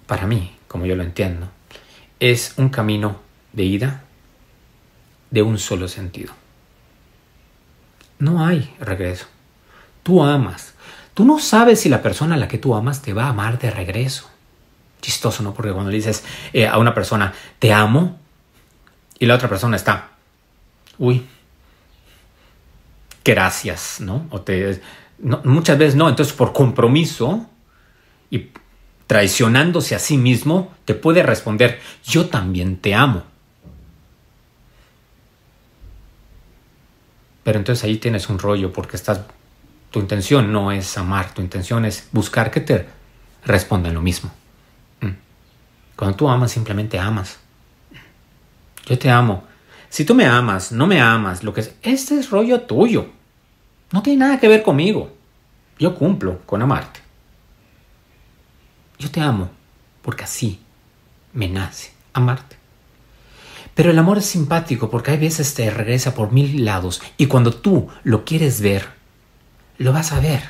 para 0.06 0.26
mí, 0.26 0.56
como 0.68 0.86
yo 0.86 0.94
lo 0.94 1.02
entiendo, 1.02 1.48
es 2.20 2.54
un 2.58 2.68
camino 2.68 3.20
de 3.52 3.64
ida 3.64 4.05
de 5.30 5.42
un 5.42 5.58
solo 5.58 5.88
sentido. 5.88 6.32
No 8.18 8.44
hay 8.44 8.74
regreso. 8.80 9.26
Tú 10.02 10.22
amas. 10.22 10.74
Tú 11.14 11.24
no 11.24 11.38
sabes 11.38 11.80
si 11.80 11.88
la 11.88 12.02
persona 12.02 12.34
a 12.34 12.38
la 12.38 12.48
que 12.48 12.58
tú 12.58 12.74
amas 12.74 13.02
te 13.02 13.12
va 13.12 13.24
a 13.24 13.28
amar 13.30 13.58
de 13.58 13.70
regreso. 13.70 14.30
Chistoso, 15.00 15.42
¿no? 15.42 15.54
Porque 15.54 15.72
cuando 15.72 15.90
le 15.90 15.96
dices 15.96 16.24
eh, 16.52 16.66
a 16.66 16.78
una 16.78 16.94
persona, 16.94 17.32
te 17.58 17.72
amo, 17.72 18.18
y 19.18 19.26
la 19.26 19.34
otra 19.34 19.48
persona 19.48 19.76
está, 19.76 20.10
uy, 20.98 21.26
gracias, 23.24 24.00
¿no? 24.00 24.26
O 24.30 24.40
te, 24.40 24.80
muchas 25.18 25.78
veces 25.78 25.96
no, 25.96 26.08
entonces 26.08 26.34
por 26.34 26.52
compromiso 26.52 27.46
y 28.30 28.50
traicionándose 29.06 29.94
a 29.94 29.98
sí 29.98 30.18
mismo, 30.18 30.74
te 30.84 30.94
puede 30.94 31.22
responder, 31.22 31.80
yo 32.04 32.26
también 32.26 32.76
te 32.76 32.94
amo. 32.94 33.24
Pero 37.46 37.60
entonces 37.60 37.84
ahí 37.84 37.98
tienes 37.98 38.28
un 38.28 38.40
rollo 38.40 38.72
porque 38.72 38.96
estás, 38.96 39.20
tu 39.92 40.00
intención 40.00 40.52
no 40.52 40.72
es 40.72 40.98
amar, 40.98 41.32
tu 41.32 41.40
intención 41.40 41.84
es 41.84 42.08
buscar 42.10 42.50
que 42.50 42.60
te 42.60 42.88
respondan 43.44 43.94
lo 43.94 44.02
mismo. 44.02 44.32
Mm. 45.00 45.10
Cuando 45.94 46.16
tú 46.16 46.28
amas, 46.28 46.50
simplemente 46.50 46.98
amas. 46.98 47.38
Yo 48.86 48.98
te 48.98 49.08
amo. 49.08 49.44
Si 49.88 50.04
tú 50.04 50.12
me 50.12 50.26
amas, 50.26 50.72
no 50.72 50.88
me 50.88 51.00
amas, 51.00 51.44
lo 51.44 51.54
que 51.54 51.60
es, 51.60 51.76
este 51.82 52.18
es 52.18 52.30
rollo 52.30 52.62
tuyo. 52.62 53.12
No 53.92 54.02
tiene 54.02 54.26
nada 54.26 54.40
que 54.40 54.48
ver 54.48 54.64
conmigo. 54.64 55.16
Yo 55.78 55.94
cumplo 55.94 56.40
con 56.46 56.62
amarte. 56.62 56.98
Yo 58.98 59.08
te 59.08 59.20
amo 59.20 59.50
porque 60.02 60.24
así 60.24 60.58
me 61.32 61.46
nace 61.46 61.92
amarte. 62.12 62.55
Pero 63.76 63.90
el 63.90 63.98
amor 63.98 64.16
es 64.16 64.24
simpático 64.24 64.88
porque 64.88 65.10
hay 65.10 65.18
veces 65.18 65.52
te 65.52 65.70
regresa 65.70 66.14
por 66.14 66.32
mil 66.32 66.64
lados 66.64 67.02
y 67.18 67.26
cuando 67.26 67.52
tú 67.52 67.90
lo 68.04 68.24
quieres 68.24 68.62
ver, 68.62 68.88
lo 69.76 69.92
vas 69.92 70.12
a 70.12 70.20
ver. 70.20 70.42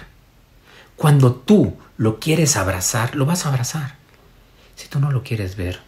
Cuando 0.94 1.34
tú 1.34 1.76
lo 1.98 2.20
quieres 2.20 2.56
abrazar, 2.56 3.16
lo 3.16 3.26
vas 3.26 3.44
a 3.44 3.48
abrazar. 3.48 3.96
Si 4.76 4.86
tú 4.86 5.00
no 5.00 5.10
lo 5.10 5.24
quieres 5.24 5.56
ver, 5.56 5.80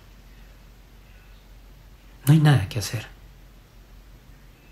no 2.27 2.33
hay 2.33 2.41
nada 2.41 2.69
que 2.69 2.81
hacer. 2.81 3.07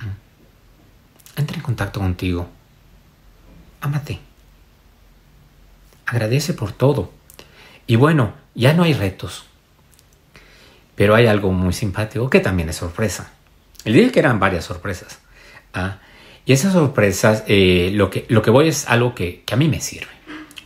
Mm. 0.01 1.39
Entra 1.39 1.57
en 1.57 1.63
contacto 1.63 2.01
contigo. 2.01 2.49
Ámate. 3.81 4.19
Agradece 6.05 6.53
por 6.53 6.73
todo. 6.73 7.13
Y 7.87 7.95
bueno, 7.95 8.35
ya 8.57 8.73
no 8.73 8.83
hay 8.83 8.93
retos. 8.93 9.46
Pero 10.97 11.15
hay 11.15 11.27
algo 11.27 11.53
muy 11.53 11.73
simpático 11.73 12.29
que 12.29 12.41
también 12.41 12.69
es 12.71 12.77
sorpresa. 12.77 13.31
El 13.85 13.93
día 13.93 14.11
que 14.11 14.19
eran 14.19 14.41
varias 14.41 14.65
sorpresas. 14.65 15.21
¿ah? 15.73 15.99
Y 16.45 16.53
esas 16.53 16.73
sorpresas, 16.73 17.45
eh, 17.47 17.91
lo, 17.93 18.11
que, 18.11 18.25
lo 18.29 18.41
que 18.43 18.51
voy 18.51 18.69
es 18.69 18.89
algo 18.89 19.15
que, 19.15 19.45
a 19.51 19.57
mí 19.57 19.69
me 19.69 19.81
sirve. 19.81 20.09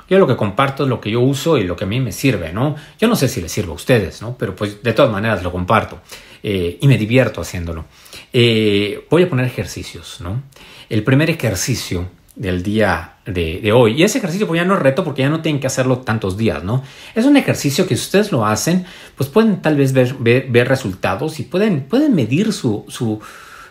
Yo 0.09 0.19
lo 0.19 0.27
que 0.27 0.37
comparto 0.37 0.85
es 0.85 0.89
lo 0.89 1.01
que 1.01 1.11
yo 1.11 1.21
uso 1.21 1.57
y 1.57 1.65
lo 1.65 1.77
que 1.77 1.85
a 1.85 1.87
mí 1.87 2.01
me 2.01 2.13
sirve, 2.13 2.53
¿no? 2.53 2.77
Yo 2.99 3.09
no 3.09 3.15
sé 3.15 3.29
si 3.29 3.41
les 3.41 3.53
sirve 3.53 3.71
a 3.71 3.75
ustedes, 3.75 4.21
¿no? 4.21 4.37
Pero 4.37 4.57
pues 4.57 4.83
de 4.83 4.93
todas 4.93 5.11
maneras 5.11 5.43
lo 5.43 5.53
comparto 5.53 6.01
eh, 6.43 6.79
y 6.81 6.89
me 6.89 6.99
divierto 6.99 7.41
haciéndolo. 7.41 7.85
Eh, 8.33 9.07
voy 9.09 9.23
a 9.23 9.29
poner 9.29 9.47
ejercicios, 9.47 10.21
¿no? 10.21 10.43
El 10.89 11.05
primer 11.05 11.31
ejercicio 11.31 12.09
del 12.37 12.63
día 12.63 13.15
de, 13.27 13.73
hoy. 13.73 14.01
Y 14.01 14.05
ese 14.05 14.19
ejercicio 14.19 14.47
pues 14.47 14.61
ya 14.61 14.65
no 14.65 14.75
es 14.75 14.81
reto 14.81 15.05
porque 15.05 15.23
ya 15.23 15.29
no 15.29 15.41
tienen 15.41 15.61
que 15.61 15.67
hacerlo 15.67 15.99
tantos 15.99 16.37
días, 16.37 16.65
¿no? 16.65 16.83
Es 17.15 17.25
un 17.27 17.37
ejercicio 17.37 17.87
que 17.87 17.97
si 17.97 18.03
ustedes 18.03 18.33
lo 18.33 18.47
hacen, 18.47 18.87
pues 19.17 19.29
pueden 19.29 19.63
tal 19.63 19.77
vez 19.77 19.93
ver, 19.93 20.15
ver, 20.19 20.69
resultados 20.69 21.41
y 21.41 21.45
pueden, 21.45 21.85
pueden 21.85 22.15
medir 22.15 22.53
su, 22.53 22.85
su, 22.89 23.21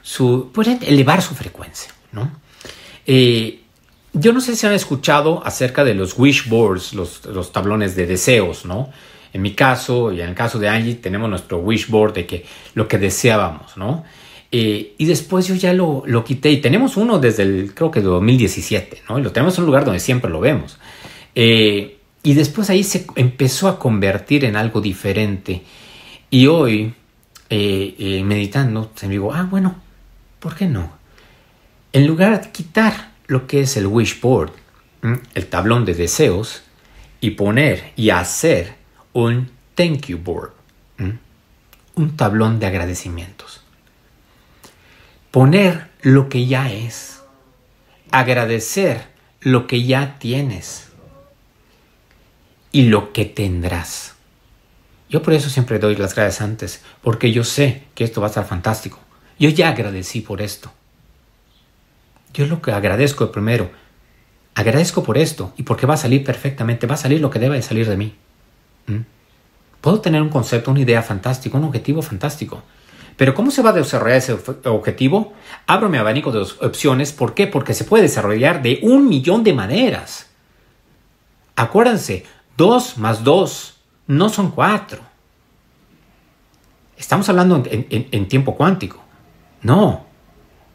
su, 0.01 0.51
pueden 0.53 0.79
elevar 0.85 1.21
su 1.21 1.35
frecuencia, 1.35 1.93
¿no? 2.11 2.31
Eh, 3.05 3.61
yo 4.13 4.33
no 4.33 4.41
sé 4.41 4.55
si 4.55 4.65
han 4.65 4.73
escuchado 4.73 5.45
acerca 5.45 5.83
de 5.83 5.93
los 5.93 6.17
wish 6.17 6.49
boards, 6.49 6.93
los, 6.93 7.25
los 7.25 7.51
tablones 7.51 7.95
de 7.95 8.07
deseos, 8.07 8.65
¿no? 8.65 8.89
En 9.31 9.41
mi 9.41 9.53
caso 9.53 10.11
y 10.11 10.21
en 10.21 10.29
el 10.29 10.35
caso 10.35 10.57
de 10.57 10.67
Angie 10.67 10.95
tenemos 10.95 11.29
nuestro 11.29 11.59
wish 11.59 11.87
board 11.87 12.13
de 12.13 12.25
que 12.25 12.45
lo 12.73 12.87
que 12.87 12.97
deseábamos, 12.97 13.77
¿no? 13.77 14.03
Eh, 14.51 14.95
y 14.97 15.05
después 15.05 15.47
yo 15.47 15.53
ya 15.53 15.73
lo, 15.73 16.03
lo, 16.07 16.23
quité 16.23 16.49
y 16.49 16.57
tenemos 16.57 16.97
uno 16.97 17.19
desde 17.19 17.43
el, 17.43 17.73
creo 17.75 17.91
que 17.91 18.01
2017, 18.01 19.03
¿no? 19.07 19.19
Y 19.19 19.21
lo 19.21 19.31
tenemos 19.31 19.55
en 19.57 19.63
un 19.63 19.65
lugar 19.67 19.85
donde 19.85 19.99
siempre 19.99 20.31
lo 20.31 20.39
vemos. 20.39 20.79
Eh, 21.35 21.99
y 22.23 22.33
después 22.33 22.69
ahí 22.69 22.83
se 22.83 23.05
empezó 23.15 23.67
a 23.67 23.77
convertir 23.77 24.45
en 24.45 24.55
algo 24.55 24.81
diferente. 24.81 25.63
Y 26.31 26.47
hoy, 26.47 26.93
eh, 27.49 28.23
meditando, 28.25 28.91
se 28.95 29.07
me 29.07 29.13
digo, 29.13 29.33
ah, 29.33 29.47
bueno, 29.49 29.75
¿por 30.39 30.55
qué 30.55 30.65
no? 30.65 30.93
En 31.93 32.07
lugar 32.07 32.41
de 32.41 32.51
quitar 32.51 33.11
lo 33.27 33.45
que 33.45 33.61
es 33.61 33.77
el 33.77 33.87
wish 33.87 34.19
board, 34.19 34.51
el 35.33 35.45
tablón 35.47 35.85
de 35.85 35.93
deseos, 35.93 36.63
y 37.21 37.31
poner 37.31 37.91
y 37.95 38.09
hacer 38.09 38.75
un 39.13 39.49
thank 39.75 40.07
you 40.07 40.17
board, 40.17 40.51
un 41.95 42.15
tablón 42.15 42.59
de 42.59 42.67
agradecimientos 42.67 43.58
poner 45.31 45.89
lo 46.01 46.29
que 46.29 46.45
ya 46.45 46.71
es, 46.71 47.21
agradecer 48.11 49.07
lo 49.41 49.67
que 49.67 49.83
ya 49.83 50.17
tienes 50.19 50.89
y 52.71 52.83
lo 52.83 53.13
que 53.13 53.25
tendrás. 53.25 54.15
Yo 55.09 55.23
por 55.23 55.33
eso 55.33 55.49
siempre 55.49 55.79
doy 55.79 55.95
las 55.95 56.13
gracias 56.13 56.41
antes, 56.41 56.83
porque 57.01 57.31
yo 57.31 57.43
sé 57.43 57.83
que 57.95 58.03
esto 58.03 58.21
va 58.21 58.27
a 58.27 58.29
estar 58.29 58.45
fantástico. 58.45 58.99
Yo 59.39 59.49
ya 59.49 59.69
agradecí 59.69 60.21
por 60.21 60.41
esto. 60.41 60.71
Yo 62.33 62.45
lo 62.45 62.61
que 62.61 62.71
agradezco 62.71 63.31
primero, 63.31 63.71
agradezco 64.53 65.03
por 65.03 65.17
esto 65.17 65.53
y 65.57 65.63
porque 65.63 65.87
va 65.87 65.95
a 65.95 65.97
salir 65.97 66.23
perfectamente, 66.23 66.85
va 66.85 66.93
a 66.93 66.97
salir 66.97 67.21
lo 67.21 67.31
que 67.31 67.39
debe 67.39 67.55
de 67.55 67.63
salir 67.63 67.87
de 67.89 67.97
mí. 67.97 68.15
¿Mm? 68.85 68.99
Puedo 69.81 70.01
tener 70.01 70.21
un 70.21 70.29
concepto, 70.29 70.71
una 70.71 70.81
idea 70.81 71.01
fantástica, 71.01 71.57
un 71.57 71.63
objetivo 71.63 72.01
fantástico, 72.01 72.61
pero 73.19 73.35
¿cómo 73.35 73.51
se 73.51 73.61
va 73.61 73.71
a 73.71 73.73
desarrollar 73.73 74.17
ese 74.17 74.39
objetivo? 74.63 75.33
Abro 75.67 75.89
mi 75.89 75.97
abanico 75.97 76.31
de 76.31 76.39
opciones. 76.39 77.11
¿Por 77.11 77.33
qué? 77.33 77.47
Porque 77.47 77.73
se 77.73 77.83
puede 77.83 78.03
desarrollar 78.03 78.61
de 78.61 78.79
un 78.81 79.09
millón 79.09 79.43
de 79.43 79.51
maneras. 79.51 80.27
Acuérdense, 81.57 82.25
2 82.55 82.97
más 82.97 83.25
2 83.25 83.77
no 84.07 84.29
son 84.29 84.51
4. 84.51 85.01
Estamos 86.95 87.27
hablando 87.27 87.61
en, 87.65 88.27
tiempo 88.29 88.55
cuántico. 88.55 89.03
No. 89.63 90.05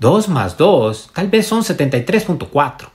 2 0.00 0.28
más 0.28 0.58
2 0.58 1.12
tal 1.14 1.28
vez 1.28 1.46
son 1.46 1.62
73.4. 1.62 2.88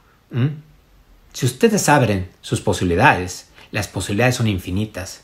Si 1.33 1.47
ustedes 1.47 1.89
abren 1.89 2.29
sus 2.41 2.61
posibilidades, 2.61 3.49
las 3.71 3.87
posibilidades 3.87 4.35
son 4.35 4.47
infinitas. 4.47 5.23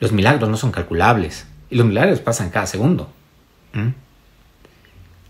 Los 0.00 0.12
milagros 0.12 0.48
no 0.48 0.56
son 0.56 0.72
calculables. 0.72 1.44
Y 1.70 1.76
los 1.76 1.86
milagros 1.86 2.20
pasan 2.20 2.50
cada 2.50 2.66
segundo. 2.66 3.10
¿Mm? 3.72 3.88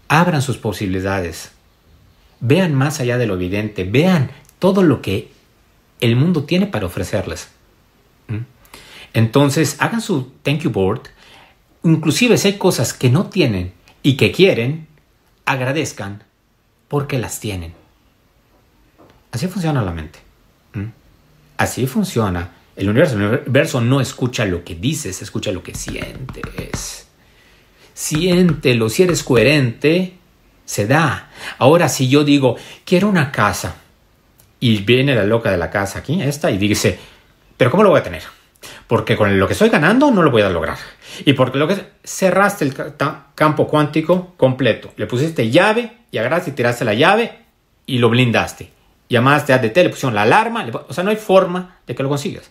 Abran 0.08 0.42
sus 0.42 0.58
posibilidades. 0.58 1.52
Vean 2.40 2.74
más 2.74 3.00
allá 3.00 3.18
de 3.18 3.26
lo 3.26 3.34
evidente. 3.34 3.84
Vean 3.84 4.30
todo 4.58 4.82
lo 4.82 5.02
que 5.02 5.32
el 6.00 6.16
mundo 6.16 6.44
tiene 6.44 6.66
para 6.66 6.86
ofrecerles. 6.86 7.48
¿Mm? 8.28 8.38
Entonces, 9.14 9.76
hagan 9.78 10.00
su 10.00 10.32
thank 10.42 10.60
you 10.60 10.70
board. 10.70 11.02
Inclusive 11.82 12.36
si 12.36 12.48
hay 12.48 12.58
cosas 12.58 12.92
que 12.92 13.10
no 13.10 13.26
tienen 13.26 13.72
y 14.02 14.16
que 14.16 14.32
quieren, 14.32 14.86
agradezcan 15.46 16.24
porque 16.88 17.18
las 17.18 17.40
tienen. 17.40 17.72
Así 19.32 19.48
funciona 19.48 19.82
la 19.82 19.92
mente. 19.92 20.18
¿Mm? 20.74 20.86
Así 21.56 21.86
funciona 21.86 22.52
el 22.76 22.90
universo, 22.90 23.80
no 23.80 24.00
escucha 24.00 24.44
lo 24.44 24.62
que 24.62 24.74
dices, 24.74 25.22
escucha 25.22 25.50
lo 25.50 25.62
que 25.62 25.74
sientes. 25.74 27.08
Siéntelo, 27.94 28.90
si 28.90 29.02
eres 29.04 29.24
coherente, 29.24 30.14
se 30.64 30.86
da. 30.86 31.30
Ahora, 31.58 31.88
si 31.88 32.08
yo 32.08 32.22
digo, 32.22 32.56
quiero 32.84 33.08
una 33.08 33.32
casa, 33.32 33.76
y 34.60 34.78
viene 34.78 35.14
la 35.14 35.24
loca 35.24 35.50
de 35.50 35.56
la 35.56 35.70
casa 35.70 36.00
aquí, 36.00 36.20
esta, 36.22 36.50
y 36.50 36.58
dice, 36.58 36.98
pero 37.56 37.70
¿cómo 37.70 37.82
lo 37.82 37.90
voy 37.90 38.00
a 38.00 38.02
tener? 38.02 38.22
Porque 38.86 39.16
con 39.16 39.38
lo 39.38 39.46
que 39.46 39.52
estoy 39.52 39.68
ganando 39.68 40.10
no 40.10 40.22
lo 40.22 40.30
voy 40.30 40.42
a 40.42 40.50
lograr. 40.50 40.78
Y 41.24 41.32
porque 41.32 41.58
lo 41.58 41.68
que 41.68 41.76
cerraste 42.04 42.64
el 42.64 42.74
campo 43.34 43.66
cuántico 43.66 44.34
completo. 44.36 44.92
Le 44.96 45.06
pusiste 45.06 45.50
llave 45.50 45.98
y 46.10 46.18
agarraste 46.18 46.50
y 46.50 46.52
tiraste 46.54 46.84
la 46.84 46.94
llave 46.94 47.38
y 47.86 47.98
lo 47.98 48.08
blindaste. 48.08 48.70
Llamaste 49.08 49.52
a 49.52 49.56
ADT, 49.56 49.76
le 49.76 49.88
pusieron 49.90 50.14
la 50.14 50.22
alarma. 50.22 50.66
O 50.88 50.92
sea, 50.92 51.04
no 51.04 51.10
hay 51.10 51.16
forma 51.16 51.78
de 51.86 51.94
que 51.94 52.02
lo 52.02 52.08
consigas. 52.08 52.50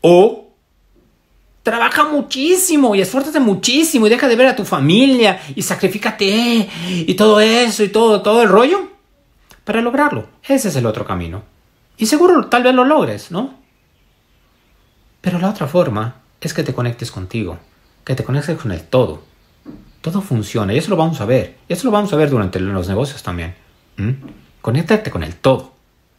O 0.00 0.50
trabaja 1.62 2.04
muchísimo 2.04 2.94
y 2.94 3.00
esfuérzate 3.00 3.40
muchísimo 3.40 4.06
y 4.06 4.10
deja 4.10 4.28
de 4.28 4.36
ver 4.36 4.46
a 4.46 4.56
tu 4.56 4.64
familia 4.64 5.40
y 5.54 5.62
sacrificate 5.62 6.68
y 6.86 7.14
todo 7.14 7.40
eso 7.40 7.84
y 7.84 7.88
todo, 7.88 8.22
todo 8.22 8.42
el 8.42 8.48
rollo 8.48 8.88
para 9.64 9.80
lograrlo. 9.80 10.26
Ese 10.42 10.68
es 10.68 10.76
el 10.76 10.86
otro 10.86 11.04
camino. 11.04 11.42
Y 11.96 12.06
seguro 12.06 12.46
tal 12.46 12.62
vez 12.62 12.74
lo 12.74 12.84
logres, 12.84 13.30
¿no? 13.30 13.54
Pero 15.20 15.38
la 15.38 15.50
otra 15.50 15.66
forma 15.66 16.22
es 16.40 16.54
que 16.54 16.62
te 16.62 16.72
conectes 16.72 17.10
contigo, 17.10 17.58
que 18.04 18.14
te 18.14 18.24
conectes 18.24 18.58
con 18.58 18.72
el 18.72 18.82
todo. 18.82 19.22
Todo 20.00 20.22
funciona 20.22 20.72
y 20.72 20.78
eso 20.78 20.88
lo 20.90 20.96
vamos 20.96 21.20
a 21.20 21.26
ver. 21.26 21.58
Y 21.68 21.74
eso 21.74 21.84
lo 21.84 21.90
vamos 21.90 22.12
a 22.12 22.16
ver 22.16 22.30
durante 22.30 22.58
los 22.58 22.88
negocios 22.88 23.22
también. 23.22 23.54
¿Mm? 23.98 24.12
Conéctate 24.62 25.10
con 25.10 25.22
el 25.22 25.36
todo. 25.36 25.74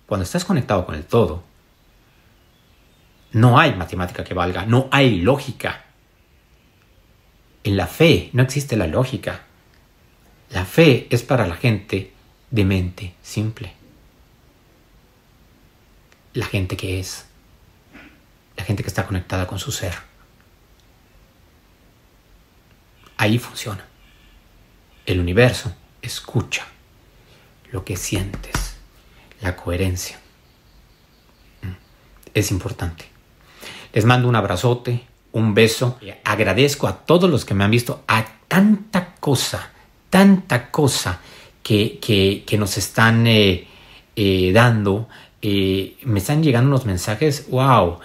Cuando 0.05 0.23
estás 0.23 0.45
conectado 0.45 0.85
con 0.85 0.93
el 0.93 1.03
todo, 1.03 1.41
no 3.33 3.59
hay 3.59 3.75
matemática 3.75 4.23
que 4.23 4.33
valga, 4.33 4.65
no 4.65 4.89
hay 4.91 5.21
lógica. 5.21 5.85
En 7.63 7.77
la 7.77 7.87
fe 7.87 8.29
no 8.33 8.43
existe 8.43 8.75
la 8.75 8.87
lógica. 8.87 9.43
La 10.49 10.65
fe 10.65 11.07
es 11.09 11.23
para 11.23 11.47
la 11.47 11.55
gente 11.55 12.11
de 12.49 12.65
mente 12.65 13.15
simple. 13.21 13.73
La 16.33 16.45
gente 16.45 16.75
que 16.75 16.99
es. 16.99 17.25
La 18.57 18.63
gente 18.65 18.83
que 18.83 18.89
está 18.89 19.05
conectada 19.05 19.47
con 19.47 19.59
su 19.59 19.71
ser. 19.71 19.93
Ahí 23.17 23.37
funciona. 23.37 23.85
El 25.05 25.19
universo 25.19 25.73
escucha 26.01 26.65
lo 27.71 27.85
que 27.85 27.95
sientes. 27.95 28.75
La 29.39 29.55
coherencia. 29.55 30.19
Mm. 31.61 31.71
Es 32.33 32.51
importante. 32.51 33.10
Les 33.93 34.05
mando 34.05 34.27
un 34.27 34.35
abrazote, 34.35 35.03
un 35.33 35.53
beso. 35.53 35.97
Agradezco 36.23 36.87
a 36.87 36.97
todos 36.97 37.29
los 37.29 37.45
que 37.45 37.53
me 37.53 37.63
han 37.63 37.71
visto 37.71 38.03
a 38.07 38.25
tanta 38.47 39.15
cosa, 39.19 39.71
tanta 40.09 40.71
cosa 40.71 41.19
que, 41.63 41.99
que, 42.45 42.57
nos 42.57 42.77
están 42.77 43.27
eh, 43.27 43.67
eh, 44.15 44.51
dando. 44.53 45.07
Eh, 45.41 45.97
me 46.03 46.19
están 46.19 46.43
llegando 46.43 46.69
unos 46.69 46.85
mensajes, 46.85 47.47
wow. 47.49 47.99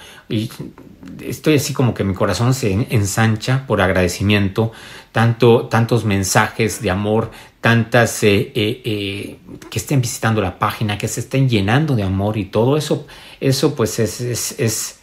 Estoy 1.21 1.57
así 1.57 1.73
como 1.73 1.95
que 1.95 2.05
mi 2.05 2.15
corazón 2.15 2.55
se 2.55 2.73
ensancha 2.91 3.67
por 3.67 3.81
agradecimiento. 3.81 4.73
Tanto, 5.13 5.67
tantos 5.67 6.05
mensajes 6.05 6.83
de 6.83 6.91
amor, 6.91 7.31
tantas 7.61 8.21
que 8.21 9.39
estén 9.73 10.01
visitando 10.01 10.43
la 10.43 10.59
página, 10.59 10.99
que 10.99 11.09
se 11.09 11.21
estén 11.21 11.49
llenando 11.49 11.97
de 11.97 12.03
amor 12.03 12.37
y 12.37 12.47
todo 12.47 12.77
eso, 12.77 13.07
eso 13.41 13.75
pues 13.75 13.99
es, 13.99 14.21
es 14.21 14.99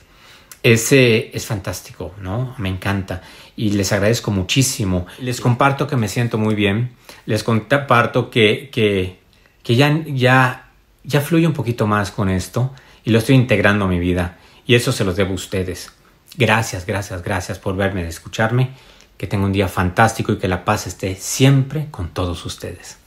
es 0.63 1.45
fantástico, 1.45 2.15
¿no? 2.21 2.55
Me 2.57 2.69
encanta 2.69 3.21
y 3.55 3.71
les 3.71 3.91
agradezco 3.91 4.31
muchísimo. 4.31 5.05
Les 5.19 5.41
comparto 5.41 5.87
que 5.87 5.97
me 5.97 6.07
siento 6.07 6.37
muy 6.37 6.55
bien, 6.55 6.91
les 7.25 7.43
comparto 7.43 8.29
que, 8.29 8.69
que, 8.71 9.19
que 9.61 9.75
ya, 9.75 10.01
ya, 10.05 10.71
ya 11.03 11.21
fluye 11.21 11.45
un 11.45 11.53
poquito 11.53 11.85
más 11.85 12.11
con 12.11 12.29
esto 12.29 12.73
y 13.03 13.11
lo 13.11 13.19
estoy 13.19 13.35
integrando 13.35 13.85
a 13.85 13.89
mi 13.89 13.99
vida 13.99 14.37
y 14.65 14.75
eso 14.75 14.91
se 14.91 15.03
los 15.03 15.17
debo 15.17 15.31
a 15.31 15.35
ustedes. 15.35 15.91
Gracias, 16.35 16.85
gracias, 16.85 17.21
gracias 17.21 17.59
por 17.59 17.75
verme, 17.75 18.07
escucharme. 18.07 18.71
Que 19.17 19.27
tengan 19.27 19.47
un 19.47 19.53
día 19.53 19.67
fantástico 19.67 20.33
y 20.33 20.37
que 20.37 20.47
la 20.47 20.65
paz 20.65 20.87
esté 20.87 21.15
siempre 21.15 21.87
con 21.91 22.09
todos 22.09 22.45
ustedes. 22.45 23.02